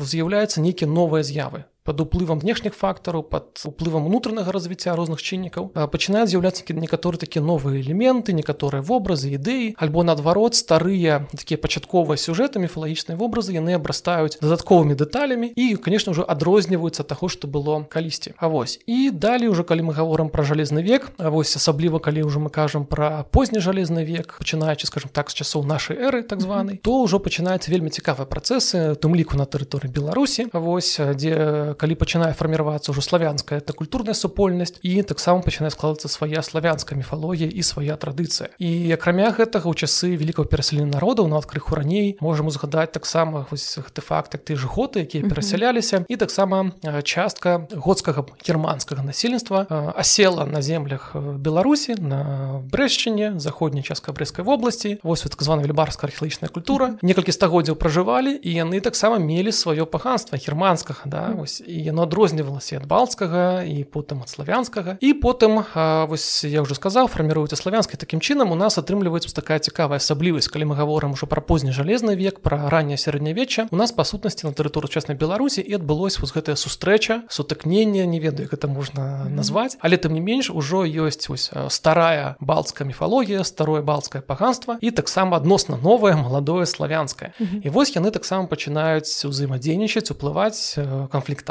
з'яўляецца 0.00 0.60
нейкія 0.60 0.90
новыя 0.90 1.22
з'явы 1.22 1.64
под 1.86 2.00
уплывам 2.02 2.42
внешніх 2.42 2.74
фактараў 2.74 3.22
под 3.22 3.62
уплывам 3.64 4.10
унутранага 4.10 4.52
развіцця 4.52 4.96
розных 4.98 5.22
чыннікаў 5.22 5.70
пачынаюць 5.72 6.28
з'яўляцца 6.34 6.66
некаторы 6.74 7.16
такія 7.22 7.44
новыя 7.44 7.80
элементы 7.80 8.34
некаторыя 8.34 8.82
вобразы 8.82 9.32
ідэі 9.38 9.78
альбо 9.78 10.02
наадварот 10.02 10.58
старыя 10.58 11.24
такія 11.30 11.56
пачатковыя 11.62 12.18
сюжэты 12.18 12.58
міфалагічныя 12.58 13.16
вобразы 13.16 13.54
яны 13.54 13.78
абрастаюць 13.78 14.36
дадатковымі 14.42 14.98
дэталямі 14.98 15.52
і 15.54 15.78
конечно 15.78 16.12
ўжо 16.12 16.26
адрозніваюцца 16.26 17.06
таго 17.06 17.30
што 17.30 17.46
было 17.46 17.86
калісьці 17.86 18.34
А 18.36 18.48
вось 18.48 18.80
і 18.86 19.10
далей 19.14 19.48
уже 19.48 19.62
калі 19.62 19.90
мы 19.90 19.92
гаворам 19.94 20.28
пра 20.28 20.42
жалезны 20.42 20.82
век 20.82 21.12
А 21.18 21.30
вось 21.30 21.54
асабліва 21.56 22.02
калі 22.02 22.26
ўжо 22.26 22.42
мы 22.42 22.50
кажам 22.50 22.84
пра 22.84 23.24
позні 23.30 23.62
жалезны 23.62 24.02
век 24.02 24.34
пачынаючы 24.42 24.86
скажем 24.90 25.10
так 25.12 25.30
з 25.30 25.38
часоў 25.42 25.62
нашай 25.62 25.96
эры 25.96 26.22
так 26.22 26.42
званай 26.42 26.82
то 26.82 27.06
ўжо 27.06 27.22
пачынаюць 27.22 27.70
вельмі 27.70 27.94
цікавыя 27.94 28.26
працэсы 28.26 28.98
тым 28.98 29.14
ліку 29.14 29.38
на 29.38 29.46
тэрыторыі 29.46 29.92
беларусі 29.92 30.48
вось 30.52 30.98
дзе 30.98 31.75
калі 31.76 31.94
пачынае 31.94 32.32
фарміравацца 32.32 32.92
ўжо 32.92 33.04
славянская 33.04 33.60
это 33.60 33.72
культурная 33.72 34.14
супольнасць 34.16 34.80
і 34.82 35.02
таксама 35.02 35.44
пачынае 35.44 35.70
складацца 35.70 36.08
свая 36.08 36.42
славянская 36.42 36.96
міфалогія 36.96 37.48
і 37.52 37.62
свая 37.62 37.96
традыцыя. 37.96 38.50
І 38.58 38.90
акрамя 38.96 39.30
гэтага 39.30 39.68
ў 39.68 39.74
часы 39.76 40.16
великкаго 40.16 40.48
перасялення 40.48 40.96
народаў 40.96 41.28
нават 41.28 41.46
крыху 41.46 41.76
раней 41.76 42.16
можам 42.20 42.48
узгадаць 42.48 42.92
таксама 42.96 43.46
гэты 43.50 44.00
факт 44.00 44.34
як 44.34 44.42
ты 44.48 44.56
ж 44.56 44.66
готы 44.66 45.04
якія 45.04 45.28
перасяляліся 45.28 46.04
і 46.08 46.16
таксама 46.16 46.72
частка 47.04 47.68
годскага 47.72 48.24
германскага 48.40 49.04
насельніцтва 49.04 49.66
асела 49.96 50.46
на 50.46 50.62
землях 50.62 51.12
беларусі 51.14 51.96
на 52.00 52.62
брэшчыне 52.72 53.38
заходняй 53.38 53.82
частка 53.82 54.12
брэскай 54.12 54.44
вобласці. 54.44 54.98
Вось 55.02 55.22
так 55.22 55.42
званая 55.42 55.66
лібарская 55.66 56.08
археалагічная 56.08 56.48
культура. 56.48 56.96
Некалькі 57.02 57.32
стагоддзяў 57.32 57.76
пражывалі 57.76 58.32
і 58.36 58.50
яны 58.50 58.80
таксама 58.80 59.18
мелі 59.18 59.52
сваё 59.52 59.86
паганства 59.86 60.38
германскага 60.38 61.04
да 61.04 61.34
вось 61.36 61.60
і 61.66 61.82
яно 61.82 62.06
адрознівалася 62.06 62.78
ад 62.78 62.86
балцкага 62.86 63.66
і 63.66 63.82
потым 63.84 64.22
ад 64.22 64.30
славянскага. 64.30 64.96
І 65.02 65.12
потым 65.12 65.66
вось 66.08 66.44
я 66.44 66.62
уже 66.62 66.78
сказаў 66.78 67.10
фарміруецца 67.10 67.58
славянскай 67.58 67.98
такім 67.98 68.22
чынам 68.22 68.52
у 68.52 68.58
нас 68.58 68.78
атрымліваецца 68.78 69.34
такая 69.34 69.58
цікавая 69.58 69.98
асаблівасць. 69.98 70.48
Калі 70.48 70.70
мы 70.70 70.74
гаворым 70.78 71.12
ужо 71.18 71.26
пра 71.26 71.42
позні 71.42 71.74
жалезны 71.74 72.14
век 72.14 72.40
пра 72.40 72.70
ранняе 72.70 72.96
сярэднявечча 72.96 73.68
у 73.70 73.76
нас 73.76 73.92
па 73.92 74.04
сутнасці 74.06 74.46
на 74.46 74.54
тэрыторыю 74.54 74.90
часнай 74.92 75.18
беларусі 75.18 75.60
і 75.60 75.76
адбылось 75.76 76.18
вось 76.22 76.32
гэтая 76.32 76.56
сустрэча 76.56 77.26
сутыкнення 77.28 78.06
не 78.06 78.20
ведаю 78.20 78.48
гэта 78.48 78.70
можна 78.70 79.26
назваць. 79.26 79.76
Але 79.82 79.98
тым 79.98 80.14
не 80.14 80.22
менш 80.22 80.50
ужо 80.50 80.86
ёсць 80.86 81.28
вось 81.28 81.50
старая 81.68 82.36
балцкая 82.40 82.86
міфалогія 82.86 83.42
старое 83.44 83.82
балцкае 83.82 84.22
паганства 84.22 84.78
і 84.80 84.90
таксама 84.90 85.36
адносна 85.36 85.76
новое 85.82 86.14
маладое 86.14 86.66
славянскае. 86.66 87.32
І 87.40 87.68
вось 87.68 87.96
яны 87.96 88.10
таксама 88.10 88.46
пачынаюць 88.46 89.26
узаемадзейнічаць 89.26 90.10
уплываць 90.14 90.78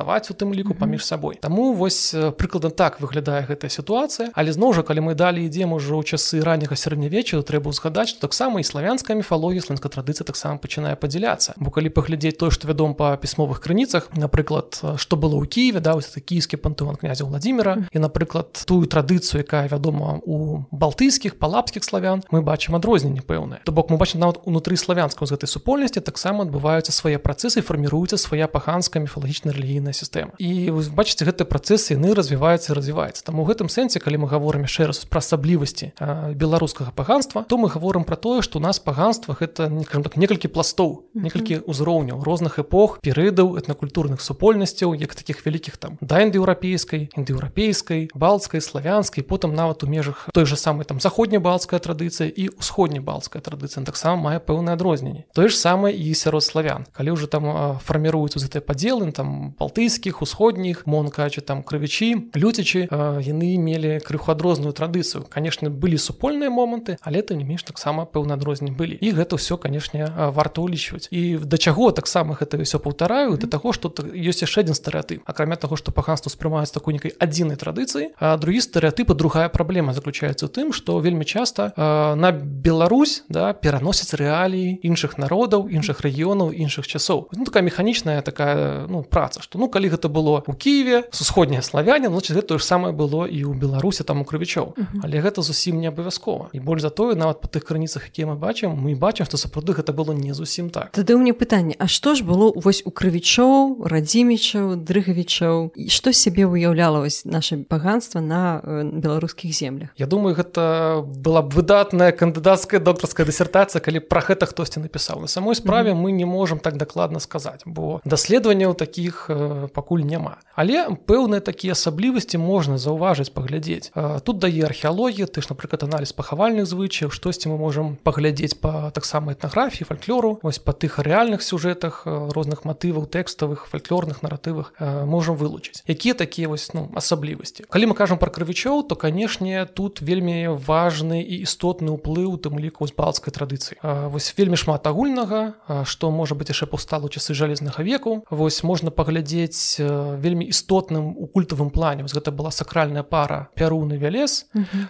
канфліктаваць 0.05 0.31
у 0.31 0.33
тым 0.33 0.53
ліку 0.53 0.73
паміж 0.73 1.05
сабой 1.05 1.35
Таму 1.41 1.73
вось 1.73 2.13
прыкладна 2.37 2.69
так 2.69 3.01
выглядае 3.01 3.45
гэтая 3.45 3.69
сітуацыя. 3.69 4.29
Але 4.33 4.51
зноў 4.51 4.73
жа 4.73 4.83
калі 4.83 5.01
мы 5.01 5.15
далі 5.15 5.45
ідзем 5.45 5.73
ужо 5.73 5.97
ў 5.97 6.03
часы 6.05 6.41
ранняга 6.41 6.75
сярэднявечча 6.75 7.41
трэба 7.41 7.73
ўзгадаць 7.73 8.13
што 8.13 8.21
таксама 8.27 8.59
і 8.61 8.63
славянская 8.63 9.17
міфалогія 9.17 9.61
славянска 9.61 9.89
традыцыя 9.89 10.25
таксама 10.25 10.57
пачынае 10.61 10.95
падзяляцца. 10.95 11.53
Бо 11.57 11.71
калі 11.71 11.89
паглядзець 11.89 12.37
тое 12.37 12.51
што 12.51 12.67
вядом 12.69 12.93
па 12.93 13.17
пісьмовых 13.17 13.61
крыніцах 13.61 14.09
напрыклад 14.15 14.77
што 14.97 15.17
было 15.17 15.41
ў 15.41 15.49
Киеве 15.49 15.81
да 15.81 15.97
вось 15.97 16.13
кійскі 16.13 16.57
пантеон 16.61 16.95
князя 16.95 17.25
владимира 17.25 17.89
і 17.91 17.99
напрыклад 17.99 18.53
тую 18.65 18.85
традыцыю 18.85 19.41
якая 19.41 19.67
вядома 19.67 20.21
у 20.25 20.65
балтыйскіх 20.71 21.37
палапскіх 21.37 21.83
славян 21.83 22.23
мы 22.31 22.41
бачым 22.41 22.75
адрозненне 22.75 23.21
пэўнае. 23.21 23.61
То 23.65 23.71
бок 23.71 23.89
мы 23.89 23.97
бачым 23.97 24.21
нават 24.21 24.41
унутры 24.45 24.77
славянска 24.77 25.25
з 25.25 25.35
гэтай 25.35 25.49
супольнасці 25.49 26.01
таксама 26.01 26.45
адбываюцца 26.45 26.91
свае 26.91 27.17
працэсы 27.17 27.61
фарміруецца 27.61 28.17
свая 28.17 28.47
паганская 28.47 29.01
міфалагічная 29.01 29.53
рэлігійная 29.55 29.94
сістэма 29.95 30.35
і 30.37 30.51
вы 30.75 30.83
бачыце 30.91 31.25
гэты 31.25 31.47
працэс 31.47 31.95
яны 31.95 32.13
развіваюцца 32.17 32.75
развіваецца 32.75 33.23
там 33.23 33.39
у 33.39 33.45
гэтым 33.47 33.71
сэнсе 33.71 34.03
калі 34.03 34.25
мы 34.25 34.27
гаворым 34.27 34.67
яшчэ 34.67 34.91
раз 34.91 35.05
пра 35.07 35.23
асаблівасці 35.23 35.93
беларускага 36.35 36.91
паганства 36.91 37.45
то 37.47 37.57
мы 37.57 37.71
гаворым 37.71 38.03
про 38.03 38.19
тое 38.19 38.43
што 38.43 38.59
у 38.59 38.63
нас 38.63 38.79
паганства 38.79 39.37
гэта 39.39 39.69
не 39.69 39.87
кажам 39.87 40.03
так 40.03 40.17
некалькі 40.17 40.51
пластоў 40.51 41.07
некалькі 41.15 41.63
ўзроўняў 41.63 42.19
розных 42.21 42.59
эпох 42.59 42.99
перыядаў 42.99 43.55
этнакультурных 43.55 44.19
супольнасцяў 44.19 44.93
як 44.93 45.15
таких 45.15 45.45
вялікіх 45.45 45.77
там 45.77 45.97
да 46.01 46.21
індаеўрапейскай 46.21 47.09
індаеўрапейскай 47.15 48.11
балцкай 48.13 48.61
славянскай 48.61 49.23
потым 49.23 49.55
нават 49.55 49.83
у 49.83 49.87
межах 49.87 50.29
той 50.33 50.45
же 50.45 50.57
самой 50.57 50.85
там 50.85 50.99
заходнебалцкая 50.99 51.79
традыцыя 51.79 52.27
і 52.27 52.49
усходнебалцкая 52.59 53.41
традыцыя 53.41 53.85
таксама 53.85 54.21
мае 54.21 54.39
пэўнае 54.39 54.75
адрозненне. 54.75 55.25
Тое 55.33 55.47
ж 55.47 55.55
самае 55.55 55.93
і 55.93 56.13
сярод 56.13 56.43
славян. 56.43 56.85
Калі 56.91 57.15
ўжо 57.15 57.29
там 57.29 57.77
фарміруюцца 57.79 58.41
гэтыя 58.41 58.65
падзелы 58.65 59.11
там 59.11 59.53
балтыйскіх 59.85 60.21
усходніх 60.21 60.87
монкачы 60.89 61.45
там 61.45 61.61
крывічі 61.61 62.33
люцічы 62.33 62.89
яны 62.89 63.53
мелі 63.61 64.01
крыху 64.01 64.33
адрозную 64.33 64.73
традыцыю 64.73 65.29
конечно 65.29 65.69
былі 65.69 66.01
супольныя 66.01 66.49
моманты 66.49 66.97
але 67.05 67.21
ты 67.21 67.35
не 67.37 67.45
менш 67.45 67.61
таксама 67.61 68.05
пэўна 68.05 68.33
адрозненне 68.33 68.73
былі. 68.73 68.97
І 68.97 69.13
гэта 69.13 69.37
ўсё 69.37 69.61
канешне 69.61 70.09
варта 70.09 70.65
ўлічваць. 70.65 71.13
І 71.13 71.37
да 71.37 71.61
чаго 71.61 71.93
таксама 71.93 72.33
гэта 72.33 72.57
ўсё 72.57 72.81
паўтараю 72.81 73.37
да 73.37 73.45
таго 73.45 73.77
што 73.77 73.93
ёсць 74.09 74.41
яшчэ 74.41 74.65
адзін 74.65 74.73
стэеатып 74.73 75.21
акрамя 75.29 75.53
таго 75.53 75.77
што 75.77 75.93
паганства 75.93 76.33
спрымаюць 76.33 76.73
такой 76.73 76.97
некай 76.97 77.13
адзінай 77.21 77.53
традыцыі 77.53 78.17
а 78.17 78.41
другі 78.41 78.65
стэеатып 78.65 79.13
другая 79.13 79.53
праблема 79.53 79.93
заключаецца 79.93 80.49
ў 80.49 80.49
тым 80.49 80.73
што 80.73 80.97
вельмі 80.97 81.29
часта 81.29 81.77
на 81.77 82.33
Беларусь 82.33 83.21
да 83.29 83.53
пераносяць 83.53 84.17
рэаліі 84.17 84.81
іншых 84.81 85.21
народаў 85.21 85.69
іншых 85.69 86.01
рэгіёнаў 86.01 86.57
іншых 86.57 86.89
часоў. 86.89 87.29
Ну, 87.37 87.45
такая 87.45 87.61
механічная 87.61 88.25
такая 88.25 88.89
ну 88.89 89.05
праца 89.05 89.45
што 89.45 89.59
ну 89.59 89.64
калі 89.69 89.89
гэта 89.89 90.09
было 90.09 90.43
у 90.47 90.53
Киеве 90.53 91.05
с 91.11 91.21
усходняя 91.21 91.61
славяне 91.61 92.09
значит 92.09 92.35
гэта 92.37 92.57
ж 92.59 92.63
самае 92.63 92.93
было 92.93 93.25
і 93.25 93.43
ў 93.45 93.53
беларусе 93.55 94.03
там 94.03 94.21
у 94.21 94.25
крывічоў 94.25 94.75
але 95.03 95.21
гэта 95.21 95.41
зусім 95.41 95.79
не 95.79 95.87
абавязкова. 95.87 96.49
І 96.53 96.59
больш 96.59 96.81
затое 96.81 97.15
нават 97.15 97.41
па 97.41 97.47
тых 97.47 97.63
крыніцах 97.63 98.07
якія 98.09 98.27
мы 98.27 98.35
бачым 98.35 98.75
мы 98.75 98.95
бачым 98.95 99.25
што 99.25 99.37
сапраўды 99.37 99.73
гэта 99.73 99.93
было 99.93 100.11
не 100.11 100.33
зусім 100.33 100.69
так. 100.69 100.91
Тады 100.91 101.15
ў 101.15 101.19
мне 101.19 101.33
пытанне 101.33 101.75
А 101.79 101.87
што 101.87 102.15
ж 102.15 102.23
было 102.23 102.51
вось 102.55 102.81
у 102.85 102.91
крывічоў 102.91 103.85
радзімічаў 103.85 104.75
дрыгавічаў? 104.79 105.75
І 105.75 105.89
што 105.89 106.13
сябе 106.13 106.45
выяўляла 106.45 107.03
вось 107.03 107.25
наше 107.25 107.57
паганства 107.57 108.19
на 108.19 108.61
беларускіх 108.65 109.51
землях? 109.51 109.89
Я 109.97 110.07
думаю 110.07 110.35
гэта 110.35 111.03
была 111.03 111.41
б 111.41 111.53
выдатная 111.55 112.11
кандыдацкая 112.11 112.79
доктарская 112.79 113.25
дысертацыя 113.25 113.81
калі 113.81 113.99
пра 113.99 114.21
гэта 114.21 114.45
хтосьці 114.45 114.79
напісаў. 114.79 115.21
На 115.21 115.27
самой 115.27 115.55
справе 115.55 115.93
mm 115.93 115.97
-hmm. 115.97 116.03
мы 116.03 116.11
не 116.11 116.25
можемм 116.25 116.59
так 116.59 116.77
дакладна 116.77 117.19
сказаць 117.19 117.61
бо 117.65 118.01
даследаванняў 118.05 118.75
таких 118.75 119.29
э, 119.29 119.54
пакуль 119.73 120.03
няма 120.03 120.37
але 120.55 120.87
пэўныя 121.05 121.43
такія 121.43 121.75
асаблівасці 121.75 122.39
можна 122.39 122.77
заўважыць 122.79 123.29
паглядзець. 123.35 123.91
Тут 124.23 124.39
дае 124.39 124.65
археалогія 124.65 125.27
ты 125.27 125.43
ж 125.43 125.51
напрыклад 125.51 125.83
аналіз 125.83 126.15
пахавальных 126.15 126.65
звычаяў 126.65 127.11
штосьці 127.11 127.51
мы 127.51 127.57
можемм 127.59 127.99
паглядзець 128.03 128.55
па 128.59 128.91
таксама 128.95 129.35
этнаграфіі 129.35 129.85
фальклору 129.85 130.39
вось 130.41 130.59
па 130.59 130.71
тых 130.71 130.99
рэальных 131.03 131.43
сюжэтах 131.43 132.07
розных 132.07 132.63
матываў 132.63 133.05
тэкставых 133.05 133.67
фальклорных 133.67 134.23
наратывах 134.23 134.73
можам 134.79 135.35
вылучыць. 135.35 135.83
Якія 135.87 136.15
такія 136.15 136.47
вось 136.47 136.71
ну 136.73 136.89
асаблівасці? 136.95 137.67
Калі 137.69 137.91
мы 137.91 137.93
кажам 137.93 138.17
пра 138.17 138.31
крывічоў 138.31 138.87
то 138.87 138.95
канешне 138.95 139.67
тут 139.67 140.01
вельмі 140.01 140.55
важны 140.55 141.19
і 141.19 141.43
істотны 141.43 141.91
ўплыў 141.99 142.39
тым 142.39 142.59
ліку 142.59 142.87
з 142.87 142.95
балцкай 142.95 143.35
традыцыі. 143.35 143.77
Вось 143.83 144.31
вельмі 144.37 144.55
шмат 144.55 144.87
агульнага 144.87 145.83
што 145.83 146.11
можа 146.11 146.35
быць 146.35 146.49
яшчэ 146.55 146.71
паўстала 146.71 147.11
часы 147.11 147.35
жалезнага 147.35 147.83
веку. 147.83 148.23
Вось 148.31 148.63
можна 148.63 148.91
паглядзець 148.91 149.81
вельмі 149.83 150.44
істотным 150.45 151.17
у 151.17 151.27
культавым 151.27 151.69
плане. 151.69 152.03
Вось 152.03 152.13
гэта 152.13 152.31
была 152.31 152.51
сакральная 152.51 153.03
пара 153.03 153.49
пяруны 153.55 153.97
вялез 153.97 154.45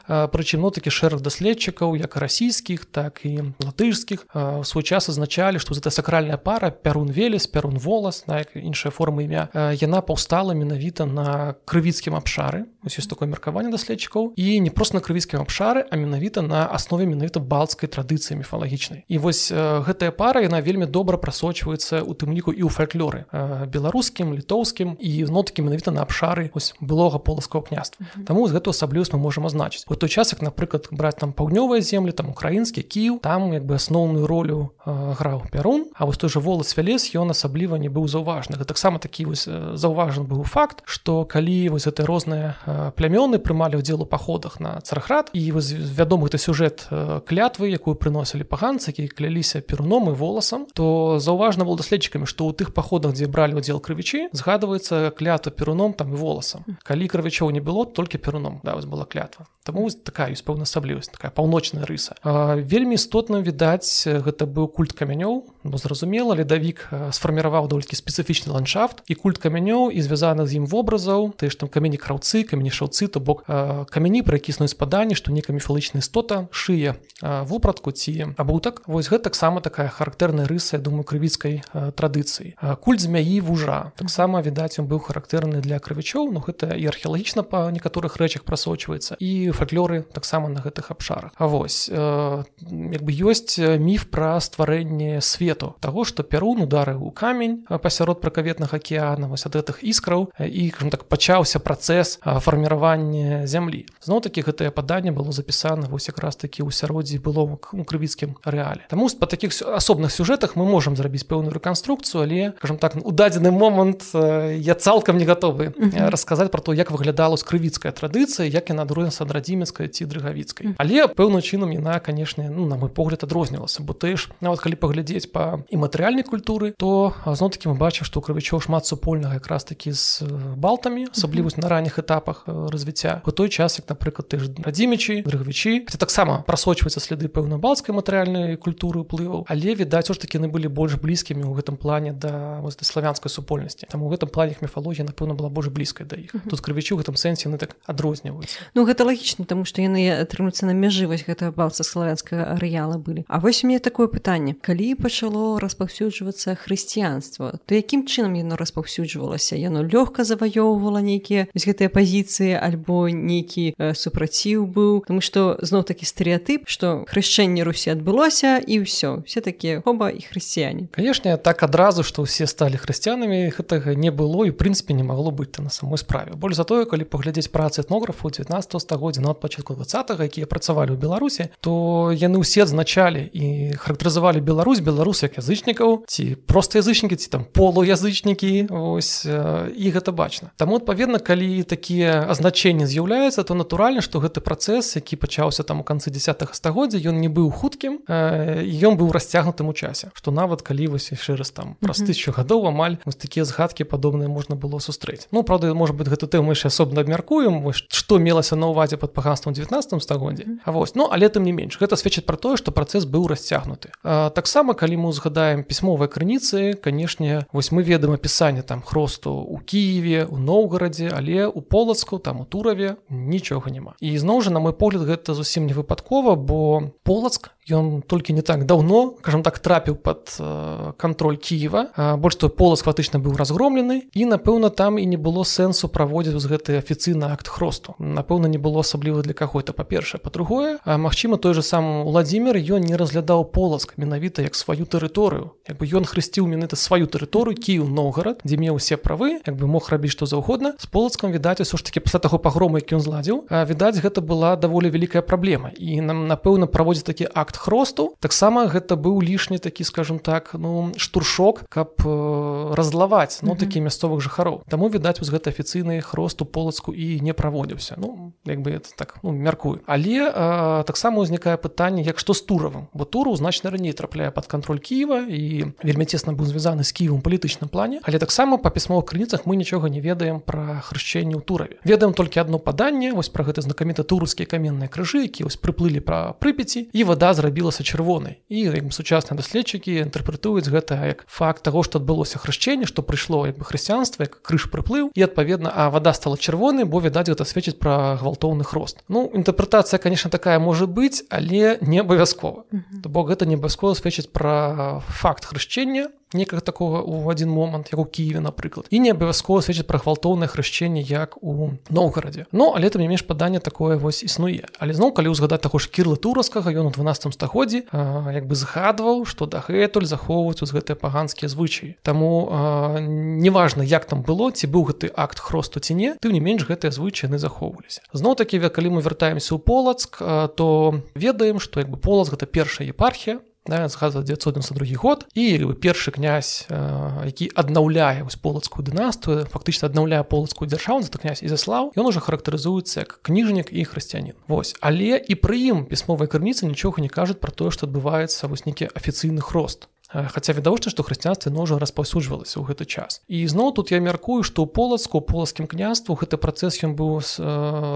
прычым 0.07 0.61
ну 0.61 0.71
такі 0.71 0.89
шэраг 0.89 1.21
даследчыкаў 1.21 1.95
як 1.95 2.17
расійскіх 2.17 2.85
так 2.85 3.21
і 3.23 3.55
латышскіх 3.61 4.27
у 4.33 4.63
свой 4.63 4.83
час 4.83 5.09
азначалі 5.09 5.59
што 5.59 5.75
гэта 5.75 5.91
сакральная 5.91 6.37
пара 6.37 6.71
пярун 6.71 7.09
велес 7.09 7.47
пярун 7.47 7.77
волас 7.77 8.27
на 8.27 8.41
іншая 8.53 8.91
форма 8.91 9.23
імя 9.23 9.49
яна 9.77 10.01
паўстала 10.01 10.53
менавіта 10.53 11.05
на 11.05 11.55
крывіцкім 11.65 12.15
абшары 12.15 12.65
ось 12.85 12.97
ёсць 12.99 13.09
такое 13.09 13.29
меркаванне 13.29 13.71
даследчыкаў 13.71 14.33
і 14.35 14.59
не 14.59 14.69
проста 14.69 14.99
на 14.99 15.03
крывіцкім 15.05 15.41
абшары 15.41 15.85
а 15.89 15.95
менавіта 15.95 16.41
на 16.41 16.65
аснове 16.69 17.05
менавіта 17.05 17.39
балцкай 17.39 17.89
традыцыі 17.89 18.39
міфалагічнай 18.41 19.05
і 19.07 19.17
вось 19.17 19.51
гэтая 19.51 20.11
пара 20.11 20.41
яна 20.45 20.61
вельмі 20.61 20.85
добра 20.85 21.17
прасочваецца 21.17 22.01
у 22.01 22.13
тым 22.13 22.33
ліку 22.33 22.51
і 22.51 22.65
ў 22.65 22.69
фальклоры 22.69 23.25
беларускім 23.69 24.33
літоўскім 24.33 24.97
і 24.99 25.11
ноткі 25.45 25.61
менавіта 25.61 25.91
на 25.93 26.01
абшары 26.01 26.49
ось 26.53 26.73
былога 26.81 27.19
поласкаго 27.19 27.69
княства. 27.69 28.05
Таму 28.25 28.47
з 28.49 28.57
гэту 28.57 28.73
асаблівасць 28.73 29.13
мы 29.13 29.21
можам 29.21 29.45
азначыць. 29.45 29.85
У 29.85 29.95
той 29.95 30.09
час 30.09 30.33
як 30.33 30.41
напрыклад 30.41 30.89
браць 30.89 31.21
там 31.21 31.33
паўднёвыя 31.37 31.81
землі 31.85 32.11
там 32.11 32.33
украінскі 32.33 32.81
кіў 32.81 33.19
там 33.21 33.53
як 33.53 33.65
бы 33.65 33.77
асноўную 33.77 34.25
ролю 34.25 34.73
граў 34.85 35.45
пярун 35.51 35.85
А 35.93 36.05
вось 36.05 36.17
той 36.17 36.29
же 36.29 36.39
волас 36.39 36.75
вялез 36.77 37.13
ён 37.13 37.29
асабліва 37.29 37.77
не 37.77 37.89
быў 37.89 38.07
заўважны. 38.07 38.57
Таксама 38.65 38.99
такі 38.99 39.25
вось 39.25 39.45
заўважан 39.45 40.25
быў 40.25 40.43
факт 40.43 40.81
што 40.85 41.25
калі 41.25 41.69
вось 41.69 41.87
это 41.87 42.05
розныя 42.05 42.57
плямёны 42.97 43.37
прымалі 43.37 43.77
ўдзел 43.77 44.01
у 44.01 44.09
паходах 44.09 44.59
на 44.59 44.81
цархрад 44.81 45.29
і 45.33 45.51
вядомы 45.53 46.27
это 46.27 46.41
сюжэт 46.41 46.89
клятвы 47.29 47.69
якую 47.69 47.95
прыносілі 47.95 48.43
паганцы 48.43 48.89
які 48.89 49.07
кляліся 49.07 49.61
перуном 49.61 50.09
і 50.09 50.17
воласам 50.17 50.65
то 50.73 51.19
заўважна 51.19 51.65
был 51.65 51.77
даследчыкамі 51.77 52.25
што 52.25 52.49
ў 52.49 52.57
тых 52.57 52.73
паходах 52.73 53.13
дзе 53.13 53.27
бралі 53.27 53.61
удзел 53.61 53.79
крывічы 53.79 54.29
згадваецца 54.33 55.11
клятва 55.35 55.51
перуном 55.51 55.93
там 55.93 56.13
і 56.13 56.15
воласам 56.15 56.63
калі 56.83 57.07
крывічоў 57.07 57.51
не 57.51 57.59
было 57.59 57.85
толькі 57.85 58.17
перуном. 58.17 58.61
Да 58.63 58.75
вось 58.75 58.85
была 58.85 59.05
клятва. 59.05 59.47
Таму 59.63 59.89
такая 59.89 60.31
ёсць 60.31 60.45
пэўна 60.45 60.63
асаблівасць 60.63 61.11
такая 61.11 61.31
паўночная 61.31 61.85
рыса. 61.85 62.15
Вельмі 62.23 62.95
істотна 62.95 63.41
відаць 63.41 64.07
гэта 64.07 64.45
быў 64.45 64.71
культ 64.71 64.93
камянёў 64.93 65.43
бо 65.65 65.77
зразумела 65.77 66.35
ледавік 66.35 66.87
сфарміраваў 67.11 67.67
долькі 67.67 67.97
спецыфічны 67.97 68.53
ландшафт 68.53 69.01
і 69.09 69.17
культ 69.17 69.41
камянёў 69.41 69.89
і 69.89 69.99
звязаны 70.05 70.45
з 70.45 70.61
ім 70.61 70.65
вобразаў 70.69 71.33
ты 71.33 71.49
ж 71.49 71.57
там 71.57 71.69
камені 71.69 71.97
краўцы 71.97 72.45
камені 72.45 72.69
шаўцы 72.69 73.09
то 73.09 73.19
бок 73.19 73.43
камяні 73.89 74.21
пра 74.21 74.37
кісныя 74.37 74.69
спаданні 74.69 75.17
што 75.17 75.33
нейка 75.33 75.51
міфалычная 75.51 76.05
істота 76.05 76.47
шые 76.51 76.95
вопратку 77.21 77.91
ці 77.91 78.37
абутак 78.37 78.85
вось 78.85 79.09
гэта 79.09 79.33
таксама 79.33 79.61
такая 79.61 79.89
характэрная 79.89 80.45
рыса 80.45 80.77
думаю 80.77 81.03
крывіцкай 81.03 81.63
традыцыі. 81.73 82.53
Культ 82.81 83.01
змяі 83.01 83.41
вужа 83.41 83.91
таксама 83.97 84.41
відаць 84.45 84.77
ён 84.77 84.85
быў 84.85 85.01
характэрны 85.01 85.61
для 85.65 85.79
крывічоў 85.79 86.35
Ну 86.35 86.43
гэта 86.45 86.75
і 86.75 86.85
археалагічна 86.91 87.43
па 87.43 87.71
некаторых 87.71 88.17
рэчах 88.19 88.43
прасочваецца 88.43 89.15
і 89.19 89.51
фальклоры 89.51 90.03
таксама 90.13 90.49
на 90.49 90.61
гэтых 90.61 90.91
абшарах. 90.91 91.31
А 91.37 91.47
вось 91.47 91.87
як 91.89 93.01
бы 93.01 93.11
ёсць 93.15 93.57
міф 93.57 94.09
пра 94.11 94.37
стварэнне 94.39 95.21
свету 95.55 95.75
таго 95.79 96.03
што 96.03 96.23
пярун 96.23 96.61
удары 96.61 96.95
ў 96.95 97.11
камень 97.15 97.63
пасярод 97.67 98.21
пракаветнага 98.21 98.77
акеана 98.77 99.27
вось 99.27 99.45
ад 99.47 99.55
гэтых 99.55 99.83
іскраў 99.83 100.31
і 100.39 100.71
так 100.91 101.07
пачаўся 101.07 101.59
працэс 101.59 102.19
фарміравання 102.23 103.47
зямлі 103.47 103.85
зноў 104.03 104.21
такі 104.21 104.43
гэтае 104.43 104.71
паданне 104.71 105.11
было 105.11 105.31
запісана 105.31 105.87
вось 105.87 106.07
якраз 106.11 106.35
такі 106.35 106.63
ў 106.63 106.71
сяроддзі 106.71 107.19
было 107.23 107.47
у 107.55 107.83
крывіцкім 107.83 108.35
рэале 108.43 108.87
Таму 108.89 109.07
па 109.19 109.27
такіх 109.27 109.55
асобных 109.55 110.11
сюжэтах 110.11 110.55
мы 110.55 110.65
можемм 110.65 110.95
зрабіць 110.95 111.23
пэўную 111.23 111.55
рэканструкцыю 111.55 112.23
але 112.27 112.51
кажам 112.59 112.77
так 112.77 112.99
у 112.99 113.11
дадзены 113.11 113.51
момант 113.51 114.03
я 114.13 114.75
цалкам 114.75 115.17
не 115.17 115.25
гатовы 115.25 115.71
расказаць 115.95 116.51
про 116.51 116.61
то 116.61 116.73
як 116.73 116.91
выглядала 116.91 117.39
скрывіцкая 117.39 117.95
традыцыя 117.95 118.49
як 118.49 118.69
яна 118.69 118.83
адрознецца 118.83 119.23
ад 119.23 119.31
радзімецкай 119.31 119.87
ці 119.87 120.09
дрыгавіцкай 120.09 120.75
але 120.77 121.07
пэўным 121.07 121.41
чынам 121.41 121.71
яна 121.71 121.99
канешне 121.99 122.49
ну 122.49 122.65
на 122.65 122.75
мой 122.75 122.89
погляд 122.89 123.23
адрознілася. 123.23 123.83
Бо 123.83 123.93
ты 123.93 124.17
ж 124.17 124.29
нават 124.41 124.59
калі 124.65 124.75
паглядзець 124.75 125.29
па 125.31 125.44
і 125.69 125.75
матэрыяльнай 125.77 126.23
культуры 126.23 126.73
то 126.77 127.13
зноў 127.25 127.51
таки 127.53 127.69
мы 127.69 127.75
бачым 127.75 128.05
што 128.07 128.21
крывічоў 128.21 128.61
шмат 128.65 128.85
супольнага 128.85 129.37
якраз 129.39 129.63
такі 129.63 129.91
з 129.91 130.25
балтамі 130.57 131.07
асаблівасць 131.11 131.57
на 131.57 131.69
ранніх 131.69 131.99
этапах 131.99 132.45
развіцця. 132.47 133.21
У 133.25 133.31
той 133.31 133.49
час 133.49 133.79
як 133.79 133.89
напрыклад 133.89 134.29
ты 134.29 134.39
ж 134.39 134.49
радзімічы 134.65 135.21
дрыгавічы 135.25 135.85
таксама 135.97 136.43
прасочваецца 136.47 136.99
следы 136.99 137.29
пэўна 137.29 137.57
балцкай 137.61 137.95
матэрыяльнай 137.95 138.57
культуры 138.57 139.05
ўплываў 139.05 139.45
але 139.47 139.75
відаць 139.75 140.11
ж 140.11 140.17
таки 140.19 140.37
яны 140.37 140.49
былі 140.51 140.67
больш 140.67 140.97
блізкімі 140.99 141.45
ў 141.45 141.53
гэтым 141.61 141.77
плане 141.77 142.13
да 142.13 142.59
вось 142.61 142.75
да 142.75 142.85
славянскай 142.85 143.29
супольнасці. 143.29 143.87
Там 143.89 144.03
у 144.03 144.09
гэтым 144.09 144.29
плане 144.29 144.57
міфалогія 144.61 145.05
напэўна 145.05 145.33
была 145.37 145.49
больш 145.49 145.69
блізкай 145.69 146.07
да 146.07 146.15
іх. 146.15 146.33
Тут 146.49 146.61
крывічу 146.61 146.97
гэтым 146.97 147.15
сэнсе 147.15 147.49
яны 147.49 147.57
так 147.57 147.75
адрозніваюць 147.85 148.55
Ну 148.73 148.85
гэта 148.85 149.05
лагічна 149.05 149.45
тому 149.45 149.65
што 149.65 149.81
яны 149.81 150.03
атрымуюцца 150.11 150.65
на 150.65 150.73
мяжы 150.73 151.07
вось 151.07 151.25
гэта 151.27 151.51
балца 151.51 151.83
славянскага 151.83 152.55
арэала 152.55 152.97
былі. 152.97 153.25
А 153.27 153.39
вось 153.39 153.63
мне 153.63 153.79
такое 153.79 154.07
пытанне. 154.07 154.55
Калі 154.55 154.95
пачало 155.35 155.59
распаўсюджвацца 155.59 156.55
хрысціянства. 156.55 157.59
То 157.65 157.75
якім 157.75 158.07
чынам 158.07 158.35
яно 158.35 158.55
распаўсюджвалася? 158.55 159.55
Яно 159.55 159.83
лёгка 159.83 160.23
заваёўвала 160.23 161.03
нейкія 161.03 161.47
гэтыя 161.51 161.89
пазіцыі 161.91 162.55
альбо 162.55 163.09
нейкі 163.11 163.75
супраціў 163.75 164.63
быў? 164.65 165.03
Тому 165.07 165.19
што 165.19 165.59
зноў 165.61 165.83
такі 165.83 166.05
стэеатып 166.07 166.67
што 166.67 167.03
хрышчэнне 167.11 167.67
русі 167.67 167.91
адбылося 167.91 168.63
і 168.63 168.87
ўсё. 168.87 169.27
Все 169.27 169.41
такія 169.41 169.81
хоба 169.81 170.09
і 170.09 170.23
хрысціяне. 170.23 170.87
Канешне 170.95 171.35
так 171.37 171.63
адразу 171.63 172.03
што 172.03 172.23
ўсе 172.23 172.47
сталі 172.47 172.79
хрысціянамі 172.79 173.51
гэтага 173.51 173.95
не 173.95 174.11
было 174.15 174.47
і 174.47 174.55
прынцыпе 174.55 174.95
не 174.95 175.03
магло 175.03 175.35
быць 175.35 175.59
на 175.59 175.69
самой 175.69 175.99
справе. 175.99 176.39
Больш 176.39 176.55
затое 176.55 176.85
калі 176.85 177.03
паглядзець 177.03 177.51
працы 177.51 177.83
этнографу 177.83 178.31
19 178.31 178.79
стагоддзя 178.79 179.21
на 179.21 179.33
пачатку 179.33 179.75
20 179.75 180.15
якія 180.15 180.47
працавалі 180.47 180.95
ў 180.95 180.99
беларусі 180.99 181.51
то 181.59 182.11
яны 182.15 182.39
ўсе 182.39 182.63
адзначалі 182.63 183.27
і 183.35 183.75
характарызавалі 183.75 184.39
Беларусь 184.45 184.79
беларус 184.79 185.14
як 185.23 185.37
язычнікаў 185.37 186.03
ці 186.07 186.35
просто 186.47 186.79
язычнікі 186.79 187.15
ці 187.15 187.29
там 187.29 187.45
полуязычнікі 187.45 188.67
ось 188.71 189.25
і 189.25 189.87
гэта 189.91 190.11
бачна. 190.11 190.51
Таму 190.57 190.75
адпаведна 190.81 191.19
калі 191.19 191.63
такія 191.63 192.25
азначэнні 192.27 192.85
з'яўляюцца 192.85 193.43
то 193.43 193.55
натуральна 193.55 194.01
што 194.01 194.19
гэты 194.19 194.41
працэс 194.41 194.95
які 194.99 195.15
пачаўся 195.15 195.63
там 195.63 195.81
у 195.81 195.83
канцы 195.83 196.11
10 196.11 196.51
стагоддзя 196.51 196.99
ён 196.99 197.19
не 197.21 197.29
быў 197.29 197.51
хуткім 197.51 198.03
ён 198.09 198.93
быў 198.99 199.11
расцягнутым 199.11 199.69
у 199.69 199.73
часе. 199.73 200.11
Што 200.13 200.31
нават 200.31 200.61
калі 200.61 200.95
вось 200.95 201.11
яшчэ 201.11 201.35
раз 201.35 201.51
там 201.51 201.75
праз 201.79 202.03
тысячу 202.03 202.35
гадоў 202.35 202.67
амаль 202.67 202.97
вось 203.05 203.15
такія 203.15 203.45
згадкі 203.45 203.85
падобныя 203.85 204.27
можна 204.27 204.55
было 204.55 204.79
сустрэць. 204.79 205.27
Ну 205.31 205.43
правда 205.43 205.73
можа 205.73 205.93
быть 205.93 206.09
гэту 206.09 206.27
тэму 206.27 206.51
яшчэ 206.51 206.67
асобна 206.67 207.01
абмяркуем 207.01 207.61
што 207.71 208.19
мелася 208.19 208.55
на 208.55 208.71
ўвазе 208.71 208.97
под 208.97 209.13
паганствам 209.13 209.53
19 209.53 210.01
стагоддзе 210.01 210.59
А 210.65 210.71
вось 210.71 210.95
ну 210.95 211.09
але 211.11 211.29
тым 211.29 211.43
не 211.43 211.51
менш 211.51 211.77
гэта 211.79 211.95
сведчыць 211.95 212.25
пра 212.25 212.37
тое 212.37 212.57
што 212.57 212.71
працэс 212.71 213.05
быў 213.05 213.27
расцягнуты. 213.27 213.91
Таксама 214.03 214.73
калі 214.73 214.97
мы 214.97 215.04
узгадаем 215.09 215.63
пісьмовыя 215.63 216.07
крыніцы 216.07 216.73
канешне 216.73 217.45
вось 217.51 217.71
мы 217.71 217.83
ведаем 217.83 218.13
апісанне 218.13 218.61
там 218.61 218.81
хросту 218.81 219.31
у 219.31 219.57
Киеве 219.59 220.25
у 220.25 220.37
Ноўгарадзе 220.37 221.11
але 221.13 221.47
у 221.47 221.61
полацку 221.61 222.19
там 222.19 222.41
у 222.41 222.45
тураве 222.45 222.95
нічога 223.09 223.71
няма. 223.71 223.93
І 223.99 224.17
зноў 224.17 224.41
жа 224.41 224.51
на 224.51 224.59
мой 224.59 224.73
погляд 224.73 225.03
гэта 225.07 225.33
зусім 225.33 225.65
не 225.65 225.73
выпадкова 225.73 226.35
бо 226.35 226.91
полацк 227.03 227.51
ён 227.69 228.03
толькі 228.05 228.33
не 228.33 228.41
так 228.41 228.65
даўно 228.65 229.17
кажам 229.21 229.41
так 229.43 229.59
трапіў 229.59 229.95
под 229.95 230.37
э, 230.39 230.93
контроль 230.97 231.37
Киева. 231.37 231.89
Больш 232.17 232.35
той 232.35 232.49
полас 232.49 232.81
фактычна 232.85 233.17
быў 233.19 233.37
разгромлены 233.37 234.05
і 234.13 234.25
напэўна 234.25 234.69
там 234.69 234.97
і 234.97 235.05
не 235.05 235.17
было 235.17 235.43
сэнсу 235.43 235.89
праводзіць 235.89 236.37
з 236.37 236.45
гэты 236.45 236.77
афіцыйны 236.77 237.25
акт 237.25 237.47
хросту. 237.47 237.95
Напэўна 237.97 238.45
не 238.47 238.57
было 238.57 238.85
асабліва 238.85 239.21
для 239.21 239.33
каго-то 239.33 239.73
па-першае. 239.73 240.21
Па-другое 240.21 240.77
Мачыма 240.85 241.37
той 241.37 241.53
же 241.53 241.63
сам 241.63 242.05
владимир 242.05 242.57
ён 242.57 242.85
не 242.85 242.95
разглядаў 242.95 243.45
полацк 243.49 243.97
менавіта 243.97 244.41
як 244.41 244.55
сваю 244.55 244.85
тэрыторыю. 244.95 245.59
Як 245.67 245.77
бы 245.77 245.85
ён 245.91 246.07
хрысціў 246.07 246.47
менавіта 246.47 246.79
сваю 246.79 247.11
тэрыторыю 247.11 247.59
Кіў 247.59 247.87
Ноўгарад 247.91 248.41
дзе 248.47 248.55
меў 248.55 248.79
усе 248.79 248.95
правы 248.95 249.43
як 249.43 249.55
бы 249.59 249.67
мог 249.67 249.91
рабіць 249.91 250.15
што 250.15 250.25
заўгодна. 250.25 250.75
З 250.79 250.87
полацкам 250.87 251.35
відаць 251.35 251.59
усё 251.59 251.77
ж 251.77 251.83
таки 251.83 251.99
пасля 251.99 252.19
таго 252.23 252.39
пагрому 252.39 252.79
які 252.79 252.95
ён 252.95 253.03
зладзіў 253.03 253.37
відаць 253.51 253.99
гэта 253.99 254.21
была 254.21 254.55
даволі 254.55 254.89
вялікая 254.89 255.21
праблема. 255.21 255.75
І 255.75 255.99
нам 256.01 256.27
напэўна 256.31 256.71
праводзіць 256.71 257.03
такі 257.03 257.27
акт 257.33 257.57
хросту. 257.57 258.15
Таксама 258.19 258.67
гэта 258.71 258.95
быў 258.95 259.19
лішні 259.19 259.59
такі 259.59 259.83
скажем 259.83 260.19
так 260.19 260.55
ну 260.55 260.93
штуршок 260.97 261.65
каб 261.69 261.99
э, 262.05 262.73
разлаваць 262.75 263.39
ну 263.41 263.55
такі 263.55 263.81
мясцовых 263.81 264.21
жыхароў. 264.21 264.63
Таму 264.69 264.87
відаць 264.87 265.19
вось 265.19 265.33
гэта 265.33 265.51
афіцыйны 265.51 265.99
хросту 266.01 266.45
полацку 266.45 266.93
і 266.93 267.19
не 267.19 267.33
праводзіўся. 267.33 267.95
Ну 267.97 268.33
як 268.45 268.61
бы 268.61 268.71
это 268.71 268.89
так 268.95 269.19
ну, 269.23 269.31
мяркую. 269.31 269.81
Але 269.85 270.31
э, 270.31 270.83
таксама 270.85 271.25
ўзнікае 271.25 271.57
пытанне 271.57 272.05
як 272.05 272.19
што 272.19 272.33
з 272.33 272.45
туравым. 272.45 272.87
Бо 272.93 273.05
туру 273.05 273.35
значна 273.35 273.69
раней 273.69 273.93
трапляе 273.93 274.31
под 274.31 274.47
контроль 274.47 274.79
Киева 274.85 275.25
і 275.25 275.73
вельмі 275.81 276.05
цесна 276.05 276.37
быў 276.37 276.45
звязаны 276.45 276.85
з 276.85 276.93
кіевым 276.93 277.25
палітычным 277.25 277.73
плане 277.73 277.97
але 278.05 278.21
таксама 278.21 278.61
па 278.61 278.69
пісьмовых 278.69 279.09
крыніцах 279.09 279.49
мы 279.49 279.57
нічога 279.57 279.89
не 279.89 279.97
ведаем 279.97 280.37
пра 280.45 280.85
хрышчэнне 280.85 281.33
ў 281.33 281.41
тураве. 281.41 281.81
Ведаем 281.81 282.13
толькі 282.13 282.45
одно 282.45 282.61
паданне 282.61 283.09
вось 283.09 283.33
пра 283.33 283.41
гэта 283.49 283.65
знакаміта 283.65 284.05
турускія 284.05 284.45
каменныя 284.45 284.85
крыжы 284.85 285.25
які 285.25 285.49
вось 285.49 285.57
прыплылі 285.57 286.05
пра 286.05 286.37
прыпяці 286.37 286.93
і 286.93 287.01
вода 287.01 287.33
зрабілася 287.33 287.81
чырвонай. 287.81 288.37
І 288.45 288.69
сучасныя 288.93 289.41
даследчыкі 289.41 290.05
інтэрпрэтуюць 290.05 290.69
гэта 290.69 291.01
як 291.09 291.25
факт 291.25 291.65
того 291.65 291.81
што 291.81 291.97
адбылося 291.97 292.37
хрышчэнне 292.37 292.85
што 292.85 293.01
прыйшло 293.01 293.49
як 293.49 293.57
бы 293.57 293.65
хрысціянства 293.65 294.29
як 294.29 294.37
крыж 294.45 294.69
прыплыў 294.69 295.09
і 295.17 295.21
адпаведна 295.25 295.73
а 295.73 295.89
вода 295.89 296.13
стала 296.13 296.37
чырвонай 296.37 296.85
бо 296.85 297.01
відаць 297.01 297.33
гэта 297.33 297.41
сведчыць 297.41 297.81
пра 297.81 298.21
гвалтоўны 298.21 298.61
хрост. 298.61 299.01
Ну 299.09 299.25
інтэрпрэтацыя 299.33 299.97
конечно 299.97 300.29
такая 300.29 300.59
можа 300.59 300.85
быць 300.85 301.25
але 301.33 301.81
не 301.81 302.05
абавязкова. 302.05 302.69
То 303.01 303.09
бок 303.09 303.33
гэта 303.33 303.49
не 303.49 303.57
абавязкова 303.57 303.97
сведчыць 303.97 304.29
пра 304.29 304.74
факт 305.07 305.45
хрышчэння 305.45 306.09
некага 306.35 306.61
такого 306.61 307.01
у 307.01 307.29
один 307.29 307.49
момант 307.49 307.89
як 307.91 307.99
у 307.99 308.05
Киеве 308.05 308.39
напрыклад 308.39 308.87
і 308.89 308.99
не 308.99 309.11
абавязкова 309.11 309.61
сведчыць 309.61 309.87
пра 309.87 309.97
гвалтоўнае 309.97 310.47
хрышчэнне 310.51 311.01
як 311.01 311.37
у 311.41 311.77
Ноўгарадзе 311.89 312.45
Ну 312.51 312.73
але 312.75 312.89
там 312.89 313.01
не 313.01 313.07
менш 313.07 313.23
паданне 313.23 313.59
такое 313.59 313.97
вось 313.97 314.23
існуе 314.23 314.67
але 314.79 314.93
зноў 314.93 315.15
калі 315.15 315.31
ўзгадаць 315.31 315.63
таго 315.63 315.79
ж 315.79 315.89
кірлы 315.89 316.17
тураскага 316.17 316.69
ён 316.75 316.91
у 316.91 316.93
12 316.93 317.33
стагоддзі 317.33 317.87
як 318.35 318.45
бы 318.45 318.55
згадваў 318.55 319.25
што 319.25 319.47
дагэтуль 319.47 320.05
захоўваюць 320.05 320.65
з 320.65 320.71
гэтыя 320.75 320.95
паганскія 320.99 321.49
звычаі. 321.49 321.95
Таму 322.03 322.51
неважна 322.99 323.83
як 323.83 324.05
там 324.05 324.21
было 324.21 324.51
ці 324.51 324.67
быў 324.67 324.91
гэты 324.91 325.11
акт 325.15 325.39
хросту 325.39 325.79
ці 325.79 325.95
не 325.95 326.15
тым 326.19 326.35
не 326.35 326.43
менш 326.43 326.67
гэтыя 326.67 326.91
звычайны 326.91 327.39
захоўваліся. 327.39 328.03
Зноў 328.13 328.35
такі 328.35 328.59
калі 328.59 328.97
мы 328.97 329.01
вяртаемся 329.01 329.55
ў 329.55 329.59
полацк 329.63 330.19
то 330.57 330.99
ведаем 331.15 331.59
што 331.59 331.79
як 331.79 331.89
бы 331.89 331.97
полац 331.97 332.29
гэта 332.29 332.45
першая 332.45 332.89
епархія 332.91 333.39
да, 333.67 333.87
згадва 333.87 334.21
992 334.21 334.97
год. 334.97 335.25
І 335.33 335.65
першы 335.81 336.11
князь 336.11 336.67
які 336.69 337.51
аднаўляе 337.55 338.23
вось 338.23 338.35
полацкую 338.35 338.85
дынастыю 338.85 339.45
фактычна 339.49 339.89
аднаўляе 339.89 340.23
полацкую 340.23 340.69
дзяржаву 340.69 341.01
за 341.01 341.11
князь 341.17 341.41
ізяслаў 341.41 341.91
ён 341.97 342.05
уже 342.05 342.19
характарызуецца 342.19 343.05
як 343.05 343.19
кніжнік 343.25 343.73
і 343.73 343.83
хрысціянін 343.83 344.37
Вось 344.47 344.75
але 344.81 345.17
і 345.17 345.33
пры 345.35 345.57
ім 345.73 345.85
пісьмовай 345.85 346.29
крыніцы 346.29 346.69
нічога 346.69 347.01
не 347.01 347.09
кажуць 347.09 347.41
пра 347.41 347.51
тое 347.51 347.71
што 347.71 347.89
адбываецца 347.89 348.47
вось 348.47 348.65
нейкі 348.65 348.89
афіцыйны 348.93 349.41
хрост 349.41 349.89
хаця 350.31 350.53
відавочна 350.53 350.91
што 350.91 351.03
хрысціянства 351.03 351.51
ножа 351.51 351.79
распаўсюджвалася 351.81 352.59
ў 352.61 352.63
гэты 352.71 352.85
час. 352.85 353.21
І 353.27 353.45
зноў 353.47 353.75
тут 353.75 353.91
я 353.91 353.99
мяркую 353.99 354.43
што 354.43 354.63
ў 354.63 354.71
полацку 354.71 355.21
полацкім 355.21 355.67
княству 355.67 356.15
гэты 356.15 356.37
працэс 356.37 356.81
ён 356.87 356.95
быў 356.95 357.19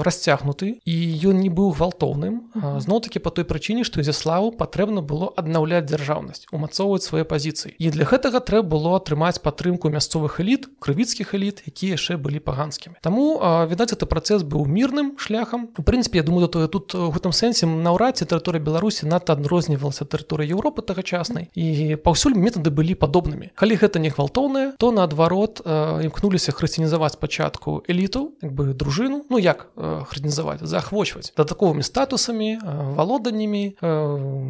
расцягнуты 0.04 0.82
і 0.84 0.96
ён 1.30 1.40
не 1.40 1.50
быў 1.50 1.76
гвалтоўным 1.78 2.52
зноў 2.84 3.04
такі 3.08 3.24
по 3.24 3.32
той 3.32 3.46
прычыне 3.46 3.84
што 3.88 4.02
ізяславу 4.02 4.52
патрэбна 4.52 5.02
было 5.02 5.32
аднаўляць 5.36 5.88
дзяржаўнасць 5.88 6.50
умацоўваць 6.52 7.06
свае 7.06 7.24
пазіцыі 7.24 7.76
і 7.78 7.92
для 7.94 8.06
гэтага 8.06 8.44
трэба 8.44 8.76
было 8.76 8.98
атрымаць 9.00 9.40
падтрымку 9.40 9.90
мясцовых 9.90 10.40
эліт 10.44 10.68
крывіцкіх 10.80 11.34
эліт 11.38 11.64
якія 11.68 11.96
яшчэ 11.96 12.18
былі 12.18 12.40
паганскімі. 12.40 13.00
Таму 13.02 13.40
відаць 13.70 13.94
это 13.94 14.06
працэс 14.06 14.44
быў 14.44 14.66
мірным 14.66 15.16
шляхам. 15.18 15.70
У 15.78 15.84
прынцыпе 15.84 16.20
я 16.20 16.24
думаю 16.24 16.48
то 16.48 16.68
тут 16.68 16.96
у 16.96 17.12
гэтым 17.12 17.32
сэнсе 17.32 17.66
наўрад 17.66 18.18
ці 18.18 18.26
тэрыторыя 18.26 18.62
беларусі 18.64 19.08
надта 19.08 19.34
адрознівалася 19.34 20.06
тэрыторыя 20.06 20.50
Еўропы 20.50 20.82
тагачаснай. 20.82 21.50
І 21.54 21.96
паўсюль 22.10 22.34
метады 22.34 22.74
былі 22.74 22.98
падобнымі 22.98 23.52
калі 23.54 23.78
гэта 23.78 24.02
не 24.02 24.10
гвалтоўнае 24.10 24.74
то 24.82 24.90
наадварот 24.90 25.62
імкнуліся 25.62 26.50
хрысціянізаваць 26.58 27.14
спачатку 27.14 27.86
эліту 27.86 28.34
як 28.42 28.50
бы 28.50 28.74
дружыну 28.74 29.22
ну 29.30 29.38
як 29.38 29.70
хрысціянізаваць 29.78 30.66
заахвочваць 30.66 31.30
дадатковымі 31.38 31.86
статусамі 31.86 32.58
валоданнямі 32.98 33.78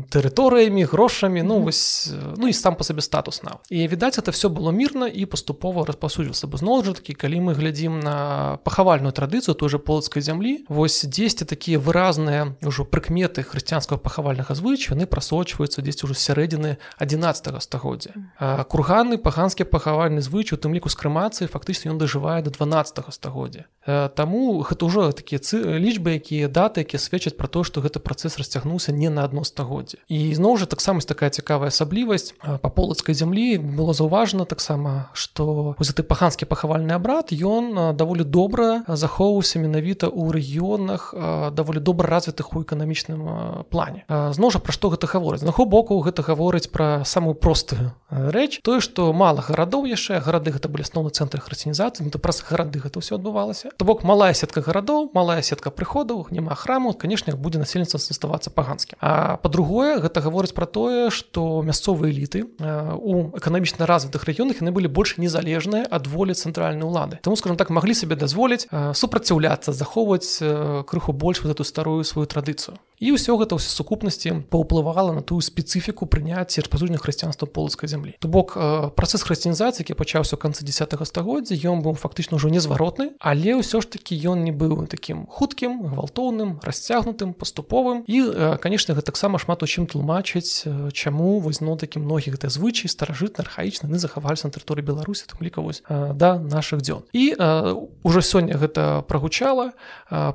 тэрыторыямі 0.08 0.88
грошамі 0.88 1.44
ну 1.44 1.60
вось 1.60 2.16
ну 2.40 2.48
і 2.48 2.56
сам 2.56 2.80
па 2.80 2.88
сабе 2.88 3.04
статус 3.04 3.44
нават 3.44 3.68
і 3.68 3.84
відаць 3.92 4.16
это 4.16 4.32
все 4.32 4.48
было 4.48 4.72
мірна 4.72 5.12
і 5.12 5.28
паступова 5.28 5.84
распасудзіўся 5.84 6.48
бы 6.48 6.56
зноў 6.64 6.88
жа 6.88 6.96
такі 6.96 7.12
калі 7.12 7.52
мы 7.52 7.60
глядзім 7.60 8.00
на 8.00 8.56
пахавальную 8.64 9.12
традыцыю 9.12 9.52
той 9.52 9.68
же 9.68 9.84
полацкай 9.84 10.24
зямлі 10.24 10.64
вось 10.72 11.04
дзесьці 11.04 11.44
такія 11.44 11.76
выразныя 11.76 12.56
ўжо 12.64 12.88
прыкметы 12.88 13.44
хрысціянскага 13.44 14.00
пахавальнага 14.00 14.56
звыч 14.56 14.96
яны 14.96 15.12
прасочваюцца 15.12 15.84
дзесьці 15.84 16.08
ўжо 16.08 16.16
сярэдзіны 16.16 16.80
11 17.04 17.39
стагоддзя. 17.40 18.12
Курганы 18.68 19.18
паганскія 19.18 19.66
пахавальны 19.66 20.22
звыч 20.22 20.54
у 20.54 20.58
тым 20.58 20.76
ліку 20.76 20.90
з 20.90 20.96
крэмацыі 21.00 21.48
фактычна 21.48 21.96
ён 21.96 21.98
дажывае 21.98 22.44
до 22.44 22.52
12 22.52 23.14
стагоддзя. 23.14 23.66
Таму 23.88 24.62
гэта 24.62 24.86
ўжо 24.86 25.12
такія 25.16 25.40
лічбы 25.80 26.20
якія 26.20 26.52
даты 26.52 26.86
якія 26.86 27.00
сведчаць 27.00 27.34
пра 27.40 27.48
то 27.48 27.64
што 27.64 27.82
гэты 27.82 27.98
працэс 28.04 28.38
расцягнуўся 28.38 28.92
не 28.92 29.10
на 29.10 29.24
адно 29.24 29.44
стагоддзе. 29.48 30.04
І 30.12 30.36
зноў 30.36 30.60
жа 30.62 30.66
таксама 30.70 31.02
такая 31.02 31.30
цікавая 31.30 31.72
асаблівасць 31.74 32.36
па 32.42 32.70
полацкай 32.70 33.16
зямлі 33.16 33.58
было 33.58 33.94
заўважана 33.96 34.46
таксама 34.46 35.10
што 35.14 35.74
гэты 35.80 36.04
паханскі 36.04 36.46
пахавальны 36.46 36.92
абрад 36.94 37.32
ён 37.32 37.96
даволі 37.96 38.28
добра 38.28 38.84
захоўваўся 38.86 39.64
менавіта 39.64 40.12
ў 40.12 40.38
рэгіёнах 40.38 41.16
даволі 41.56 41.80
добра 41.80 42.10
развітых 42.10 42.54
у 42.54 42.62
эканамічным 42.62 43.66
плане. 43.70 44.04
Зноў 44.10 44.52
жа 44.52 44.60
пра 44.60 44.74
што 44.76 44.90
гэта 44.94 45.08
гаворыць? 45.08 45.42
Наго 45.42 45.66
боку 45.66 45.98
гэта 46.04 46.22
гаворыць 46.22 46.70
пра 46.70 47.08
самую 47.30 47.36
простую 47.36 47.94
рэч 48.10 48.60
тое 48.66 48.82
што 48.82 49.14
мала 49.14 49.42
гарадоў 49.46 49.86
яшчэ 49.86 50.18
гарады 50.26 50.50
гэта 50.50 50.66
былі 50.66 50.82
асноўны 50.82 51.14
цэнтры 51.14 51.38
хрысціянізацыі 51.46 52.10
то 52.10 52.18
праз 52.18 52.42
гарады 52.42 52.82
гэта 52.82 52.98
ўсё 52.98 53.22
адбывалася 53.22 53.70
то 53.78 53.86
бок 53.86 54.02
малая 54.02 54.34
сетка 54.34 54.66
гарадоў 54.66 55.14
малая 55.14 55.46
сетка 55.46 55.70
прыходаў 55.70 56.26
няма 56.34 56.58
храму 56.58 56.94
канешне 56.98 57.38
будзе 57.38 57.62
насельніцтва 57.62 58.02
заставацца 58.02 58.50
паганскім 58.50 58.98
а 59.02 59.38
па-другое 59.38 60.02
гэта 60.02 60.26
гаворыць 60.26 60.58
пра 60.58 60.66
тое 60.66 61.14
што 61.14 61.62
мясцовыя 61.62 62.10
эліты 62.10 62.50
у 62.98 63.30
эканамічна 63.38 63.86
развітых 63.86 64.26
рэгіёнах 64.26 64.66
яны 64.66 64.74
былі 64.74 64.90
больш 64.90 65.22
незалежныя 65.22 65.86
ад 65.86 66.10
волі 66.10 66.34
цэнтральнай 66.34 66.82
улады. 66.82 67.22
Таму 67.22 67.38
скажем 67.38 67.58
так 67.62 67.70
маглі 67.70 67.94
сабе 67.94 68.18
дазволіць 68.18 68.66
супраціўляцца 68.74 69.70
захоўваць 69.70 70.42
крыху 70.90 71.14
больш 71.14 71.46
вот 71.46 71.54
эту 71.54 71.64
старую 71.64 72.02
сваю 72.04 72.26
традыцыю 72.26 72.82
і 73.00 73.16
ўсё 73.16 73.40
гэта 73.40 73.56
ўсе 73.56 73.72
сукупнасці 73.72 74.50
паўплывала 74.52 75.16
на 75.16 75.24
тую 75.24 75.40
спецыфіку 75.40 76.04
прыняцця 76.06 76.60
распазуджання 76.66 77.00
хрысціянства 77.20 77.46
полацкай 77.46 77.90
зямлі. 77.90 78.16
То 78.20 78.28
бок 78.28 78.56
працэс 78.96 79.24
хрысціянізацыі 79.28 79.84
які 79.84 79.94
пачаўся 80.00 80.36
ў 80.36 80.40
канцы 80.40 80.64
10 80.64 80.96
стагоддзя 81.04 81.56
ён 81.68 81.84
быў 81.84 82.00
фактычна 82.00 82.40
ўжо 82.40 82.48
незваротны 82.48 83.20
але 83.20 83.60
ўсё 83.60 83.84
ж 83.84 83.92
такі 83.92 84.16
ён 84.16 84.48
не 84.48 84.56
быў 84.56 84.88
такім 84.88 85.28
хуткім 85.28 85.92
гвалтоўным 85.92 86.64
расцягнутым 86.64 87.36
паступовым. 87.36 88.08
І 88.08 88.58
канешне 88.64 88.96
гэта 88.96 89.12
таксама 89.12 89.40
шмат 89.40 89.64
у 89.64 89.68
чым 89.68 89.84
тлумачыць 89.88 90.64
чаму 90.96 91.40
возьно 91.44 91.76
такі 91.76 92.00
многіх 92.00 92.40
гэта 92.40 92.48
звычай 92.48 92.88
старажытна 92.88 93.44
архаічна 93.44 93.90
не 93.92 94.00
захаваліся 94.00 94.48
на 94.48 94.56
тэрыторыі 94.56 94.86
беларусі 94.86 95.28
там 95.28 95.44
ліка 95.44 95.60
вось 95.62 95.84
да 95.90 96.40
наших 96.40 96.80
дзён. 96.80 97.04
І 97.12 97.36
ўжо 98.04 98.20
сёння 98.24 98.56
гэта 98.56 99.04
прагучала 99.04 99.76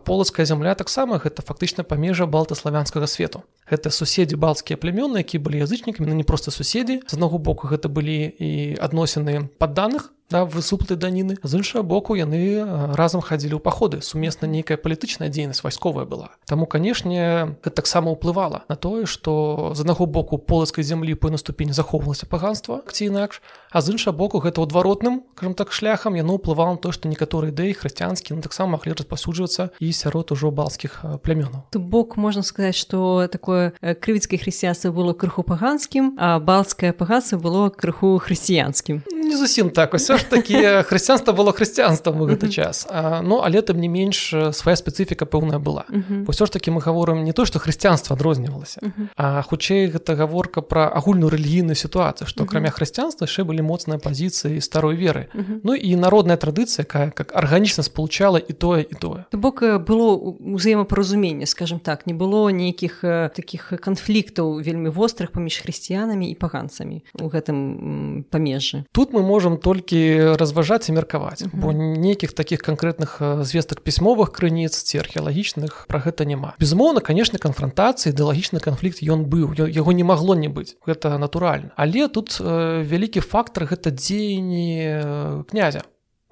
полацкая 0.05 0.45
зямля 0.45 0.75
таксама 0.75 1.17
гэта 1.17 1.41
фактычна 1.41 1.85
памежа 1.85 2.27
балтаславянскага 2.27 3.07
свету. 3.07 3.43
Гэта 3.65 3.89
суседзі 3.89 4.37
балцкія 4.37 4.77
плямёны 4.77 5.25
які 5.25 5.39
былі 5.39 5.65
язычнікамі 5.65 6.13
на 6.13 6.15
не 6.15 6.25
проста 6.25 6.51
суседзі 6.51 6.74
з 7.07 7.15
аднаго 7.15 7.39
боку 7.39 7.71
гэта 7.71 7.87
былі 7.89 8.19
і 8.39 8.51
адносіны 8.83 9.47
падданых 9.63 10.14
да, 10.35 10.43
высуплы 10.43 10.99
даніны 10.99 11.39
з 11.47 11.63
іншага 11.63 11.87
боку 11.87 12.19
яны 12.19 12.67
разам 12.99 13.23
хадзілі 13.23 13.55
ў 13.55 13.63
паходы 13.63 14.03
сумесна 14.03 14.51
нейкая 14.51 14.75
палітычная 14.75 15.31
дзейнасць 15.31 15.63
вайсковая 15.63 16.11
была. 16.11 16.35
Таму 16.51 16.67
канешне 16.67 17.55
таксама 17.63 18.11
ўплывала 18.11 18.67
на 18.67 18.75
тое 18.75 19.07
што 19.07 19.71
з 19.79 19.87
аднаго 19.87 20.11
боку 20.11 20.43
полацкай 20.43 20.83
зямлі 20.83 21.15
по 21.15 21.31
наступені 21.31 21.71
захоўвалася 21.71 22.27
паганства 22.27 22.83
ці 22.91 23.15
інакш 23.15 23.39
а 23.71 23.79
з 23.79 23.95
іншага 23.95 24.17
боку 24.19 24.43
гэта 24.43 24.59
адваротным 24.67 25.23
кажам 25.39 25.55
так 25.55 25.71
шляхам 25.71 26.19
яно 26.19 26.43
ўплывала 26.43 26.75
на 26.75 26.83
то 26.83 26.91
што 26.91 27.07
некаторыя 27.07 27.55
ідэі 27.55 27.79
хрысціянскі 27.79 28.35
ну 28.35 28.43
таксама 28.43 28.75
маглі 28.75 28.99
распасуджвацца 28.99 29.71
і 29.79 29.93
сярод 29.95 30.35
ужо 30.35 30.51
балцкіх 30.51 31.23
плямёнаў 31.23 31.71
то 31.71 31.79
бок 31.79 32.19
можна 32.19 32.43
сказаць 32.43 32.75
што 32.75 33.31
такое 33.31 33.71
крывіцкае 33.79 34.43
хрысціянства 34.43 34.91
было 34.91 35.15
крыху 35.15 35.47
паганскім 35.47 36.19
а 36.19 36.43
балцкае 36.43 36.91
паганство 36.91 37.39
было 37.39 37.71
крыху 37.71 38.19
хрысціянскім 38.19 39.07
не 39.15 39.37
зусім 39.37 39.71
так 39.71 39.95
ось 39.95 40.11
ж 40.11 40.24
такі 40.31 40.85
хрысціянства 40.89 41.33
было 41.33 41.53
хрысціянствам 41.53 42.21
у 42.21 42.27
гэты 42.27 42.49
час. 42.49 42.87
А, 42.91 43.23
ну 43.23 43.43
але 43.43 43.63
тым 43.63 43.81
не 43.81 43.89
менш 43.89 44.35
свая 44.53 44.77
спецыфіка 44.77 45.27
пэўная 45.27 45.59
была. 45.59 45.85
Ўсё 45.91 46.47
ж 46.47 46.51
такі 46.51 46.71
мы 46.71 46.81
гаворым 46.81 47.25
не 47.25 47.33
то 47.33 47.45
што 47.45 47.59
хрысціянства 47.59 48.17
адрознівалася 48.17 48.81
а 49.17 49.43
хутчэй 49.43 49.89
гэта 49.89 50.15
гаворка 50.17 50.63
пра 50.63 50.89
агульную 50.89 51.31
рэлігійную 51.31 51.77
сітуацыю 51.77 52.29
што 52.29 52.45
акрамя 52.45 52.71
хрысціянства 52.71 53.25
яшчэ 53.27 53.45
былі 53.45 53.63
моцныя 53.63 53.99
пазіцыі 53.99 54.61
старой 54.61 54.97
веры. 54.97 55.29
Ну 55.35 55.75
і 55.75 55.97
народная 55.97 56.37
традыцыя 56.37 56.85
якая 56.85 57.11
как 57.11 57.33
арганічна 57.37 57.85
спалучала 57.85 58.39
і 58.39 58.53
тое 58.53 58.83
і 58.83 58.95
тое 58.95 59.21
бок 59.33 59.63
было 59.85 60.17
узаемапаразуменне 60.17 61.47
скажем 61.47 61.81
так. 61.81 62.07
Не 62.07 62.15
было 62.15 62.51
нейкіх 62.51 63.01
таких 63.35 63.73
канфліктаў 63.81 64.61
вельмі 64.61 64.89
вострых 64.89 65.33
паміж 65.33 65.63
хрысціянамі 65.65 66.31
і 66.31 66.35
паганцамі 66.35 67.03
у 67.21 67.29
гэтым 67.29 68.25
памежжы 68.31 68.85
тут 68.93 69.13
мы 69.13 69.23
можемм 69.23 69.59
толькі 69.59 70.04
разважаць 70.37 70.89
і 70.89 70.93
меркаваць 70.93 71.43
uh 71.43 71.49
-huh. 71.49 71.61
бо 71.61 71.73
нейкіх 71.73 72.33
таких 72.33 72.61
канкрэтных 72.61 73.43
звестак 73.45 73.81
пісьмовых 73.81 74.33
крыніц 74.33 74.83
ці 74.83 74.99
археалагічных 74.99 75.87
про 75.89 75.99
гэта 75.99 76.25
няма. 76.27 76.55
Безумоўна 76.61 77.01
конечно 77.01 77.39
канфронтацыі 77.39 78.13
ідэалагічны 78.13 78.61
канфлікт 78.61 79.03
ён 79.03 79.25
быў 79.25 79.69
яго 79.69 79.93
не 79.93 80.05
магло 80.05 80.35
не 80.35 80.49
быць 80.49 80.77
гэта 80.87 81.19
натуральна 81.19 81.71
але 81.77 82.09
тут 82.09 82.41
э, 82.41 82.83
вялікі 82.83 83.21
фактор 83.21 83.65
гэта 83.65 83.91
дзеянні 83.91 85.45
князя 85.51 85.83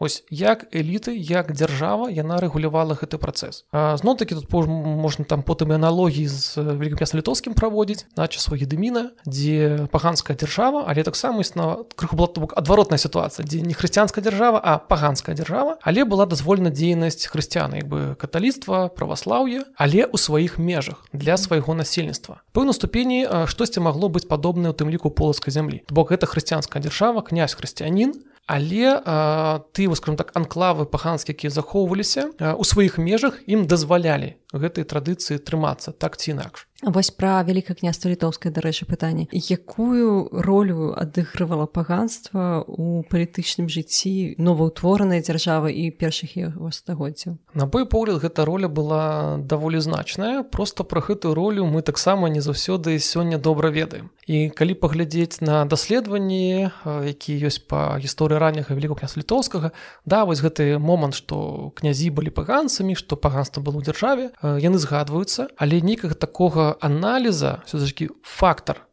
Ось 0.03 0.25
як 0.35 0.67
эліты 0.75 1.15
як 1.15 1.55
дзяржава 1.55 2.11
яна 2.11 2.43
рэгулявала 2.43 2.99
гэты 2.99 3.23
працэс. 3.23 3.63
Зноў 3.71 4.19
такі 4.19 4.35
тут 4.35 4.51
можна 4.51 5.23
там 5.23 5.47
потым 5.47 5.71
і 5.71 5.79
аналогіі 5.79 6.27
з 6.27 6.59
великкапясна 6.59 7.23
літоўскім 7.23 7.55
праводзіць 7.55 8.11
на 8.19 8.27
часу 8.27 8.59
едыміна 8.59 9.15
дзе 9.23 9.87
паганская 9.95 10.35
дзяржава 10.35 10.91
але 10.91 11.07
таксама 11.07 11.47
існова 11.47 11.87
крыху 11.95 12.19
была 12.19 12.27
бок 12.35 12.59
адваротная 12.59 12.99
сітуацыя 12.99 13.47
дзе 13.47 13.63
не 13.63 13.79
хрысціянская 13.79 14.27
дзяржава 14.27 14.59
а 14.59 14.83
паганская 14.83 15.39
дзяржава 15.39 15.79
але 15.87 16.03
была 16.03 16.27
дазволена 16.27 16.75
дзейнасць 16.75 17.31
хрысціяна 17.31 17.79
як 17.79 17.87
бы 17.87 18.19
каталіцтва 18.19 18.91
праваслаўе 18.99 19.71
але 19.79 20.03
ў 20.03 20.19
сваіх 20.19 20.59
межах 20.59 21.07
для 21.15 21.39
свайго 21.39 21.79
насельніцтва. 21.79 22.43
Пэўна 22.51 22.75
ступені 22.75 23.47
штосьці 23.47 23.79
магло 23.87 24.11
быць 24.11 24.27
падобна 24.27 24.71
у 24.71 24.75
тым 24.75 24.91
ліку 24.91 25.15
полацкай 25.15 25.55
зямлі. 25.55 25.87
Бок 25.95 26.11
гэта 26.11 26.27
хрысціянская 26.27 26.83
дзяржава 26.83 27.23
князь 27.23 27.55
хрысціянін 27.55 28.19
але 28.47 29.01
а, 29.05 29.63
ты 29.73 29.87
скажем 29.95 30.17
так 30.17 30.33
анклавы 30.35 30.87
паханскія 30.87 31.35
якія 31.35 31.51
захоўваліся 31.51 32.31
у 32.59 32.65
сваіх 32.65 32.99
межах 32.99 33.39
ім 33.47 33.67
дазвалялі 33.67 34.35
гэтай 34.53 34.85
традыцыі 34.85 35.39
трымацца 35.39 35.93
так 35.93 36.17
ці 36.17 36.35
інакш 36.35 36.67
вось 36.83 37.11
пра 37.11 37.43
вялікае 37.47 37.77
княства 37.79 38.11
літоўскае 38.11 38.51
дарэчы 38.53 38.87
пытанне. 38.91 39.29
Якую 39.31 40.29
ролю 40.33 40.93
адыгрывала 40.99 41.67
паганства 41.67 42.65
у 42.67 43.03
палітычным 43.07 43.71
жыцці 43.71 44.35
новаўтворанай 44.43 45.23
дзяржавы 45.23 45.71
і 45.71 45.95
першых 45.95 46.35
яго 46.37 46.75
стагоддзяў? 46.75 47.39
На 47.55 47.67
бой 47.67 47.87
погляд 47.87 48.23
гэта 48.23 48.45
роля 48.45 48.67
была 48.67 49.39
даволі 49.39 49.79
значная 49.79 50.43
просто 50.43 50.85
пра 50.85 51.01
гэтую 51.01 51.35
ролю 51.35 51.67
мы 51.67 51.83
таксама 51.83 52.29
не 52.29 52.41
заўсёды 52.41 52.99
сёння 52.99 53.39
добра 53.39 53.71
ведаем. 53.71 54.11
І 54.27 54.51
калі 54.51 54.75
паглядзець 54.75 55.43
на 55.43 55.65
даследаванні 55.65 56.71
які 56.87 57.33
ёсць 57.43 57.63
па 57.63 57.99
гісторыі 57.99 58.39
ранняга 58.39 58.75
вялікого 58.75 58.99
княс 58.99 59.17
літоўскага 59.17 59.71
да 60.07 60.25
вось 60.25 60.43
гэты 60.43 60.79
момант 60.79 61.15
што 61.15 61.71
князі 61.75 62.11
былі 62.11 62.31
паганцамі 62.31 62.95
што 62.95 63.17
паганства 63.17 63.63
было 63.63 63.83
ў 63.83 63.87
дзяржаве 63.91 64.31
яны 64.43 64.79
згадваюцца 64.79 65.51
але 65.59 65.83
нейкага 65.83 66.15
такога 66.15 66.72
аналіза 66.81 67.63
все 67.67 67.79
ж 67.79 67.87
таки 67.87 68.11
фактор 68.23 68.87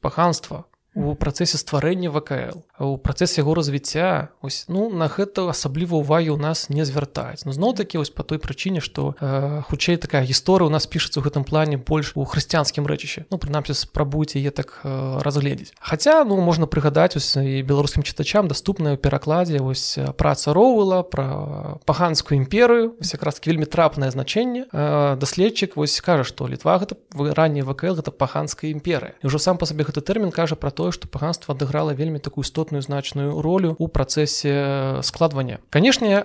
паганства 0.00 0.64
у 0.94 1.14
працэсе 1.14 1.58
стварэння 1.58 2.10
вКл 2.10 2.62
у 2.80 2.98
працэсе 2.98 3.42
яго 3.42 3.54
развіцця 3.54 4.34
ось 4.42 4.66
ну 4.66 4.90
на 4.90 5.06
гэта 5.06 5.46
асабліва 5.46 6.02
увагі 6.02 6.34
у 6.34 6.38
нас 6.38 6.66
не 6.70 6.82
звяртаюць 6.82 7.46
ну 7.46 7.54
зноў 7.54 7.78
такі 7.78 8.02
вось 8.02 8.10
по 8.10 8.26
той 8.26 8.42
прычыне 8.42 8.82
што 8.82 9.14
э, 9.20 9.62
хутчэй 9.70 9.96
такая 9.96 10.26
гісторыя 10.26 10.66
у 10.66 10.72
нас 10.74 10.86
пішацца 10.90 11.22
ў 11.22 11.30
гэтым 11.30 11.46
плане 11.46 11.78
больш 11.78 12.18
у 12.18 12.26
хрысціянскім 12.26 12.82
рэчыще 12.82 13.30
ну 13.30 13.38
прынамсі 13.38 13.78
спрабуйце 13.78 14.42
яе 14.42 14.50
так 14.50 14.82
э, 14.82 14.90
разгледзець 15.22 15.70
Хаця 15.78 16.26
ну 16.26 16.40
можна 16.42 16.66
прыгадаць 16.66 17.14
ось 17.14 17.38
і 17.38 17.62
беларускім 17.62 18.02
чытачам 18.02 18.50
даступная 18.50 18.98
ў 18.98 18.98
перакладзе 18.98 19.62
вось 19.62 19.94
праца 20.18 20.50
роула 20.50 21.06
пра 21.06 21.78
паганскую 21.86 22.42
імперыю 22.42 22.98
ось 22.98 23.14
якраз 23.14 23.38
вельмі 23.38 23.70
трапнае 23.70 24.10
значэнне 24.10 24.66
э, 24.66 25.14
даследчык 25.14 25.78
вось 25.78 25.94
кажа 26.02 26.26
што 26.26 26.50
літва 26.50 26.82
гэта 26.82 26.98
раней 27.38 27.62
вКл 27.62 28.02
гэта 28.02 28.10
паганская 28.10 28.74
імперыя 28.74 29.14
і 29.22 29.30
ўжо 29.30 29.38
сам 29.38 29.62
па 29.62 29.70
сабе 29.70 29.86
гэты 29.86 30.02
тэрмін 30.02 30.34
кажа 30.34 30.58
пра 30.58 30.74
тое 30.74 30.90
што 30.90 31.06
паганства 31.06 31.54
адыграла 31.54 31.94
вельмі 31.94 32.18
такую 32.18 32.42
істотную 32.64 32.82
значную 32.82 33.42
ролю 33.42 33.76
у 33.78 33.88
працэсе 33.88 35.02
складвання 35.02 35.58
канешне 35.70 36.24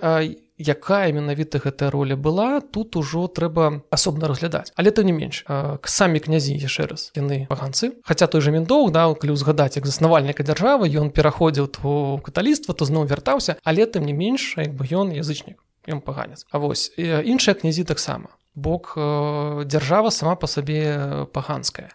якая 0.57 1.11
менавіта 1.11 1.59
гэтая 1.59 1.91
роля 1.91 2.15
была 2.15 2.61
тут 2.61 2.95
ужо 2.95 3.27
трэба 3.27 3.83
асобна 3.91 4.27
разглядаць 4.27 4.71
але 4.75 4.91
то 4.91 5.03
не 5.03 5.11
менш 5.11 5.43
самі 5.83 6.19
князі 6.19 6.55
яшчэ 6.55 6.87
раз 6.87 7.11
яны 7.15 7.47
паганцы 7.49 7.91
хаця 8.03 8.27
той 8.27 8.41
жа 8.41 8.51
міндоў 8.51 8.91
да 8.91 9.11
калі 9.13 9.35
узгадаць 9.35 9.75
як 9.75 9.85
заснавальніка 9.85 10.43
дзяржавы 10.43 10.87
ён 10.87 11.11
пераходзіў 11.11 11.67
то 11.67 12.19
каталіцтва 12.23 12.73
то 12.73 12.85
зноў 12.85 13.07
вяртаўся 13.07 13.59
але 13.63 13.85
тым 13.85 14.07
не 14.07 14.13
менш 14.13 14.55
як 14.55 14.75
бы 14.75 14.87
ён 14.87 15.11
язычнік 15.11 15.59
ён 15.87 16.01
паганец 16.01 16.45
А 16.51 16.59
вось 16.59 16.91
іншыя 16.97 17.55
князі 17.55 17.83
таксама 17.83 18.38
бок 18.55 18.93
э, 18.95 19.63
дзяржава 19.65 20.09
сама 20.11 20.35
по 20.35 20.47
сабе 20.47 21.27
паганская. 21.33 21.91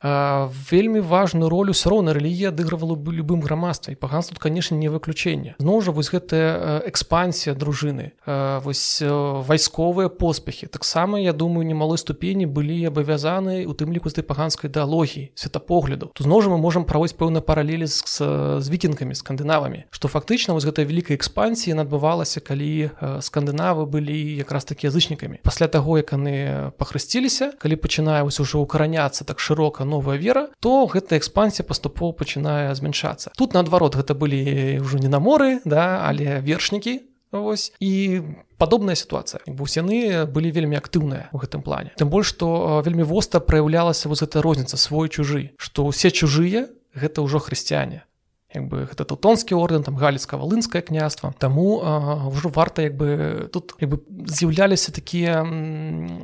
Вельмі 0.71 1.01
важную 1.01 1.49
ролю 1.49 1.73
все 1.73 1.91
роўна 1.91 2.13
рэлігія 2.15 2.49
адыгрывала 2.51 2.95
бы 2.95 3.13
любым 3.13 3.41
грамадстве. 3.41 3.97
Паган 3.97 4.23
тут 4.23 4.39
конечно 4.39 4.75
не 4.75 4.89
выключэнне. 4.89 5.57
Зноў 5.59 5.83
жа 5.83 5.93
вось 5.93 6.11
гэтая 6.11 6.83
экспансія 6.87 7.55
дружыны 7.55 8.13
вось 8.27 9.03
вайсковыя 9.03 10.09
поспехи 10.09 10.67
таксама 10.67 11.21
я 11.21 11.33
думаю 11.33 11.67
немалой 11.67 11.99
ступені 11.99 12.47
былі 12.47 12.87
абавязаны 12.87 13.67
у 13.67 13.75
тым 13.75 13.93
ліку 13.93 14.09
з 14.09 14.23
паганскай 14.23 14.71
ідэалогіі 14.71 15.33
светапогляду. 15.35 16.11
То 16.15 16.25
зноў 16.25 16.43
жа 16.43 16.51
мы 16.51 16.59
можемм 16.59 16.85
праводзіць 16.85 17.19
пэўна 17.19 17.41
паралелі 17.41 17.87
з, 17.87 18.05
з, 18.07 18.19
з 18.61 18.67
вікінгамі 18.71 19.15
скандынавамі. 19.15 19.85
Што 19.91 20.09
фактычна 20.09 20.55
вось 20.55 20.65
гэтая 20.65 20.87
вялікая 20.87 21.17
экспансія 21.19 21.77
адбывалася 21.77 22.41
калі 22.41 22.95
скандынавы 23.21 23.87
былі 23.87 24.17
якраз 24.39 24.65
такі 24.65 24.89
язычнікамі. 24.89 25.43
Пасля 25.43 25.67
таго 25.69 25.99
як 25.99 26.13
яны 26.13 26.44
пахрысціліся 26.79 27.53
калі 27.59 27.81
пачынае 27.81 28.23
вось 28.27 28.41
ужо 28.41 28.61
укараняцца 28.65 29.25
так 29.25 29.41
шырока 29.41 29.85
новая 29.85 30.17
вера 30.19 30.49
то 30.61 30.87
гэта 30.87 31.19
экспансія 31.19 31.67
паступова 31.67 32.13
пачынае 32.13 32.75
змяншацца 32.75 33.33
тут 33.37 33.55
наадварот 33.55 33.97
гэта 33.97 34.15
былі 34.15 34.79
ўжо 34.85 34.99
не 34.99 35.09
на 35.09 35.21
моры 35.21 35.61
да 35.65 36.07
але 36.09 36.41
вершнікі 36.41 37.01
Вось. 37.35 37.73
і 37.81 38.23
падобная 38.59 38.95
сітуацыя 38.95 39.43
бо 39.51 39.67
яны 39.67 40.23
былі 40.31 40.55
вельмі 40.55 40.79
актыўныя 40.79 41.35
у 41.35 41.43
гэтым 41.43 41.67
плане. 41.67 41.91
Тым 41.99 42.07
больш 42.07 42.31
што 42.31 42.79
вельмі 42.87 43.03
востра 43.03 43.43
праяўлялася 43.43 44.07
вось 44.07 44.23
эта 44.23 44.39
розніца 44.39 44.79
свой 44.79 45.11
чужы 45.11 45.51
што 45.59 45.83
ўсе 45.91 46.15
чужыя 46.15 46.71
гэта 46.95 47.27
ўжо 47.27 47.43
хрысціяне 47.43 48.07
як 48.55 48.69
бы 48.71 48.87
гэта 48.87 49.05
тутонскі 49.05 49.59
орден 49.59 49.83
там 49.83 49.97
галіцка 49.99 50.39
валынскае 50.39 50.83
княства. 50.83 51.35
Таму 51.39 51.83
ўжо 52.31 52.49
варта 52.49 52.87
як 52.87 52.97
бы 52.97 53.49
тут 53.53 53.75
як 53.81 53.91
бы 53.91 53.97
з'яўляліся 54.31 54.95
такія 54.95 55.43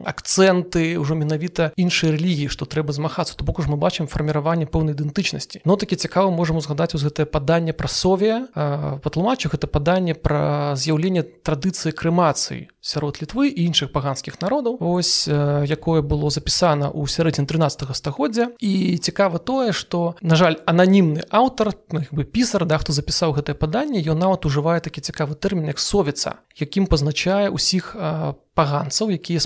акцэнты 0.06 0.94
ўжо 1.02 1.18
менавіта 1.18 1.74
іншай 1.76 2.14
рэлігіі 2.14 2.48
што 2.48 2.64
трэба 2.66 2.94
змагацца. 2.94 3.34
То 3.34 3.44
бок 3.44 3.58
уж 3.58 3.66
мы 3.66 3.76
бачым 3.76 4.06
фарміраванне 4.06 4.70
пэўнай 4.70 4.94
ідэнтычнасці. 4.94 5.62
Но 5.64 5.76
такі 5.76 5.96
цікава 5.96 6.30
можам 6.30 6.56
узгадаць 6.56 6.94
уз 6.94 7.02
гэтае 7.02 7.26
паданне 7.26 7.72
пра 7.72 7.88
сове. 7.88 8.46
Патлумачу 8.54 9.50
гэта 9.50 9.66
паданне 9.66 10.14
пра 10.14 10.74
з'яўленне 10.78 11.26
традыцыі 11.26 11.92
крэмацыі 11.92 12.70
сярод 12.80 13.20
літвы 13.20 13.48
і 13.52 13.66
іншых 13.68 13.92
паганскіх 13.92 14.40
народаў. 14.40 14.78
Ось 14.80 15.28
якое 15.28 16.00
было 16.00 16.30
запісана 16.30 16.88
ў 16.88 17.04
сярэдзін 17.04 17.44
13 17.44 17.84
стагоддзя. 17.92 18.56
І 18.60 18.96
цікава 18.96 19.38
тое 19.38 19.72
што 19.72 20.16
на 20.22 20.36
жаль 20.36 20.56
ананімны 20.64 21.26
аўтар 21.28 21.76
ну, 21.92 22.00
бы 22.10 22.19
пісар 22.24 22.66
да 22.66 22.78
хто 22.78 22.92
запісаў 22.92 23.34
гэтае 23.38 23.54
паданне 23.54 24.02
ён 24.02 24.18
нават 24.18 24.46
ужывае 24.46 24.80
такі 24.80 25.00
цікавы 25.00 25.34
тэрмін 25.34 25.72
як 25.72 25.78
совіца 25.78 26.40
якім 26.60 26.86
пазначае 26.86 27.48
ўсіх 27.50 27.96
паганцаў 28.54 29.14
якія 29.16 29.40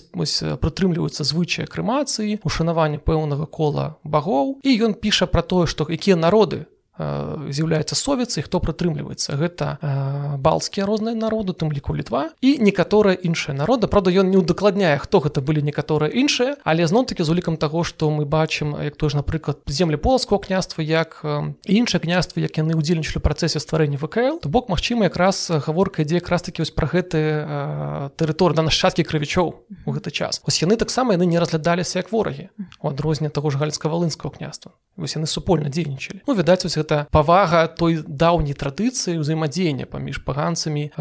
прытрымліваюцца 0.59 1.23
звычая 1.23 1.67
крэмацыі 1.71 2.43
ушанавання 2.43 2.99
пэўнага 2.99 3.47
кола 3.47 3.97
багоў. 4.03 4.59
І 4.67 4.71
ён 4.83 4.99
піша 4.99 5.31
пра 5.31 5.43
тое 5.43 5.67
што 5.71 5.87
якія 5.87 6.17
народы 6.17 6.67
з'яўляецца 6.99 7.95
совіцай 7.99 8.45
хто 8.47 8.61
прытрымліваецца. 8.63 9.35
Гэта 9.35 9.79
балцкія 10.39 10.87
розныя 10.87 11.19
народы 11.19 11.53
тым 11.53 11.75
ліку 11.75 11.95
літва 11.95 12.31
і 12.41 12.59
некаторыя 12.63 13.19
іншыя 13.19 13.55
народы. 13.55 13.91
Праўда 13.91 14.15
ён 14.15 14.31
не 14.31 14.39
ўдакладняе 14.39 14.99
хто 15.03 15.19
гэта 15.19 15.43
былі 15.43 15.63
некаторыя 15.63 16.11
іншыя 16.11 16.57
але 16.63 16.87
зноў-таки 16.87 17.25
з 17.25 17.31
улікам 17.31 17.57
таго 17.57 17.83
што 17.83 18.11
мы 18.11 18.25
бачым 18.25 18.79
як 18.79 18.97
той 18.97 19.11
ж 19.11 19.19
напрыклад 19.19 19.59
землі 19.67 19.97
полацкого 19.97 20.39
княства 20.39 20.83
як 20.83 21.21
іншыя 21.67 21.99
княствы 21.99 22.47
як 22.47 22.59
яны 22.59 22.79
ўдзельнічалі 22.79 23.19
працэсе 23.19 23.59
стварэння 23.59 23.99
ВКл 23.99 24.39
то 24.39 24.49
бок 24.49 24.71
магчыма 24.71 25.11
якраз 25.11 25.51
гаворка 25.51 26.03
ідзе 26.03 26.23
якраз 26.23 26.47
такі 26.47 26.63
вось 26.63 26.71
пра 26.71 26.87
гэты 26.87 27.21
тэрыторы 28.15 28.55
на 28.55 28.71
нашчадкі 28.71 29.03
крывічоў 29.03 29.67
у 29.87 29.91
гэты 29.91 30.11
час. 30.11 30.41
Ось 30.47 30.63
яны 30.63 30.77
таксама 30.77 31.15
яны 31.19 31.27
не 31.27 31.39
разглядаліся 31.39 31.99
як 31.99 32.13
ворагі 32.13 32.51
у 32.81 32.89
адрозне 32.89 33.31
таго 33.31 33.51
ж 33.51 33.59
гальска 33.59 33.89
валынскага 33.89 34.37
княства. 34.37 34.73
Вось 34.97 35.17
яны 35.17 35.27
супольна 35.27 35.69
дзейнічалі. 35.69 36.23
Ну 36.27 36.35
відаць 36.35 36.65
вось 36.65 36.79
гэта 36.85 37.09
павага 37.11 37.65
той 37.67 38.05
даўняй 38.05 38.53
традыцыі 38.53 39.17
ўзаемадзеяння 39.25 39.89
паміж 39.89 40.21
паганцамі 40.21 40.93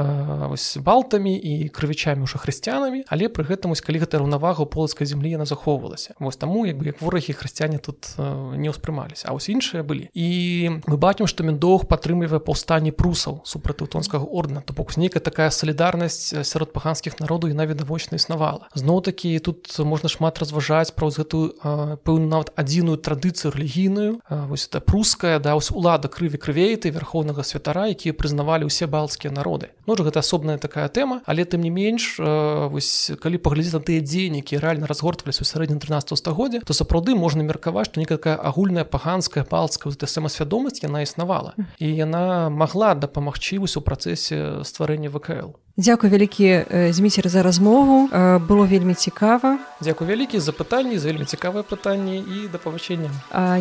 балтамі 0.80 1.36
і 1.36 1.68
крывічамі 1.70 2.24
ўжо 2.24 2.40
хрысціянамі. 2.40 3.04
Але 3.12 3.28
пры 3.28 3.44
гэтым 3.44 3.76
ось 3.76 3.84
калі 3.84 4.00
гэта 4.00 4.24
раўнавага 4.24 4.64
полацкай 4.64 5.04
зямлі 5.04 5.36
яна 5.36 5.46
захоўвалася. 5.46 6.16
Вось 6.20 6.40
таму 6.40 6.64
як 6.64 6.80
бы 6.80 6.96
як 6.96 7.02
ворагі 7.04 7.36
хрысціяне 7.36 7.84
тут 7.84 8.16
не 8.56 8.72
ўспрымаліся 8.72 9.28
а 9.28 9.36
ось 9.36 9.52
іншыя 9.52 9.84
былі. 9.84 10.08
І 10.16 10.80
мы 10.88 10.96
бачым 10.96 11.28
што 11.28 11.44
міндоўг 11.44 11.92
падтрымлівае 11.92 12.40
паўстанні 12.40 12.96
прусаў 12.96 13.44
супраць 13.44 13.84
тонскага 13.84 14.24
ордна 14.24 14.64
то 14.64 14.74
бок 14.74 14.96
нейкая 14.96 15.20
такая 15.20 15.52
салідарнасць 15.52 16.32
сярод 16.48 16.72
паганскіх 16.72 17.20
народаў 17.20 17.52
і 17.52 17.60
навідавочна 17.60 18.16
існавала. 18.16 18.72
Зноў-такі 18.78 19.36
тут 19.44 19.68
можна 19.84 20.08
шмат 20.08 20.40
разважаць 20.40 20.96
праз 20.96 21.20
гэтую 21.20 21.58
пэўную 22.06 22.30
нават 22.30 22.54
адзіную 22.56 23.02
традыцыю 23.02 23.52
рэлігійную. 23.52 24.22
Вось 24.30 24.70
это 24.70 24.80
пруская 24.80 25.40
да 25.40 25.56
вось 25.58 25.73
улада 25.74 26.08
крыві 26.08 26.38
крывейты 26.38 26.94
верхоўнага 26.94 27.44
святара 27.44 27.90
якія 27.90 28.14
прызнавалі 28.14 28.70
ўсе 28.70 28.88
балцкія 28.88 29.34
народы. 29.34 29.74
Ну 29.90 29.98
гэта 29.98 30.22
асобная 30.22 30.58
такая 30.58 30.88
тэма 30.88 31.22
але 31.26 31.46
тым 31.46 31.66
не 31.66 31.74
менш 31.74 32.20
вось 32.22 33.12
калі 33.20 33.42
паглядзець 33.42 33.74
на 33.74 33.84
тыя 33.84 34.06
дзеянні 34.06 34.46
які 34.46 34.62
рэальна 34.62 34.86
разгортваліся 34.86 35.42
ў 35.42 35.50
сярэднім 35.50 35.80
13 35.82 36.14
стагоддзя 36.14 36.62
то 36.62 36.78
сапраўды 36.78 37.18
можна 37.18 37.44
меркаваць 37.44 37.90
што 37.90 38.00
некакая 38.00 38.38
агульная 38.38 38.86
паганская 38.86 39.44
палцкая 39.44 39.94
самасвядомасць 39.98 40.84
яна 40.86 41.02
існавала. 41.02 41.58
І 41.80 41.90
яна 41.90 42.50
магла 42.54 42.94
дапамагчы 42.94 43.60
вось 43.60 43.78
у 43.78 43.82
працэсе 43.82 44.64
стварэння 44.64 45.10
ВКл 45.10 45.58
Дзякуй 45.78 46.10
вялікі 46.10 46.66
зміцер 46.94 47.30
за 47.30 47.42
размову 47.42 48.06
было 48.46 48.70
вельмі 48.70 48.94
цікава 48.94 49.58
Дзякуй 49.82 50.06
вялікі 50.08 50.38
за 50.38 50.54
пытанні 50.54 51.02
з 51.02 51.10
вельмі 51.10 51.26
цікавыя 51.26 51.66
пытанні 51.66 52.22
і 52.22 52.46
дапавышэння 52.54 53.10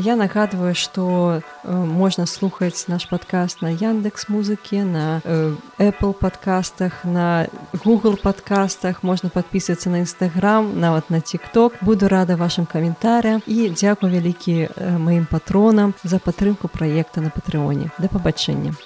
Я 0.05 0.17
нагадваю 0.21 0.77
што 0.77 1.41
можна 1.65 2.29
слухаць 2.29 2.85
наш 2.93 3.09
падкаст 3.09 3.65
на 3.65 3.73
яндекс 3.73 4.29
музыкі 4.29 4.85
на 4.85 5.25
Apple 5.81 6.13
падкастах 6.13 7.01
на 7.09 7.49
Google 7.81 8.21
падкастах 8.21 9.01
можна 9.01 9.33
подписывацца 9.33 9.89
на 9.89 10.05
нстаграм 10.05 10.69
нават 10.77 11.09
на 11.09 11.25
тикток 11.25 11.81
буду 11.81 12.13
рада 12.13 12.37
вашим 12.37 12.69
каментарям 12.69 13.41
і 13.49 13.73
дзякуй 13.73 14.13
вялікі 14.13 14.69
маім 15.01 15.25
патронам 15.25 15.97
за 16.05 16.21
падтрымку 16.21 16.69
праекта 16.69 17.25
на 17.25 17.33
патрыоне 17.33 17.89
да 17.97 18.13
пабачэння. 18.13 18.77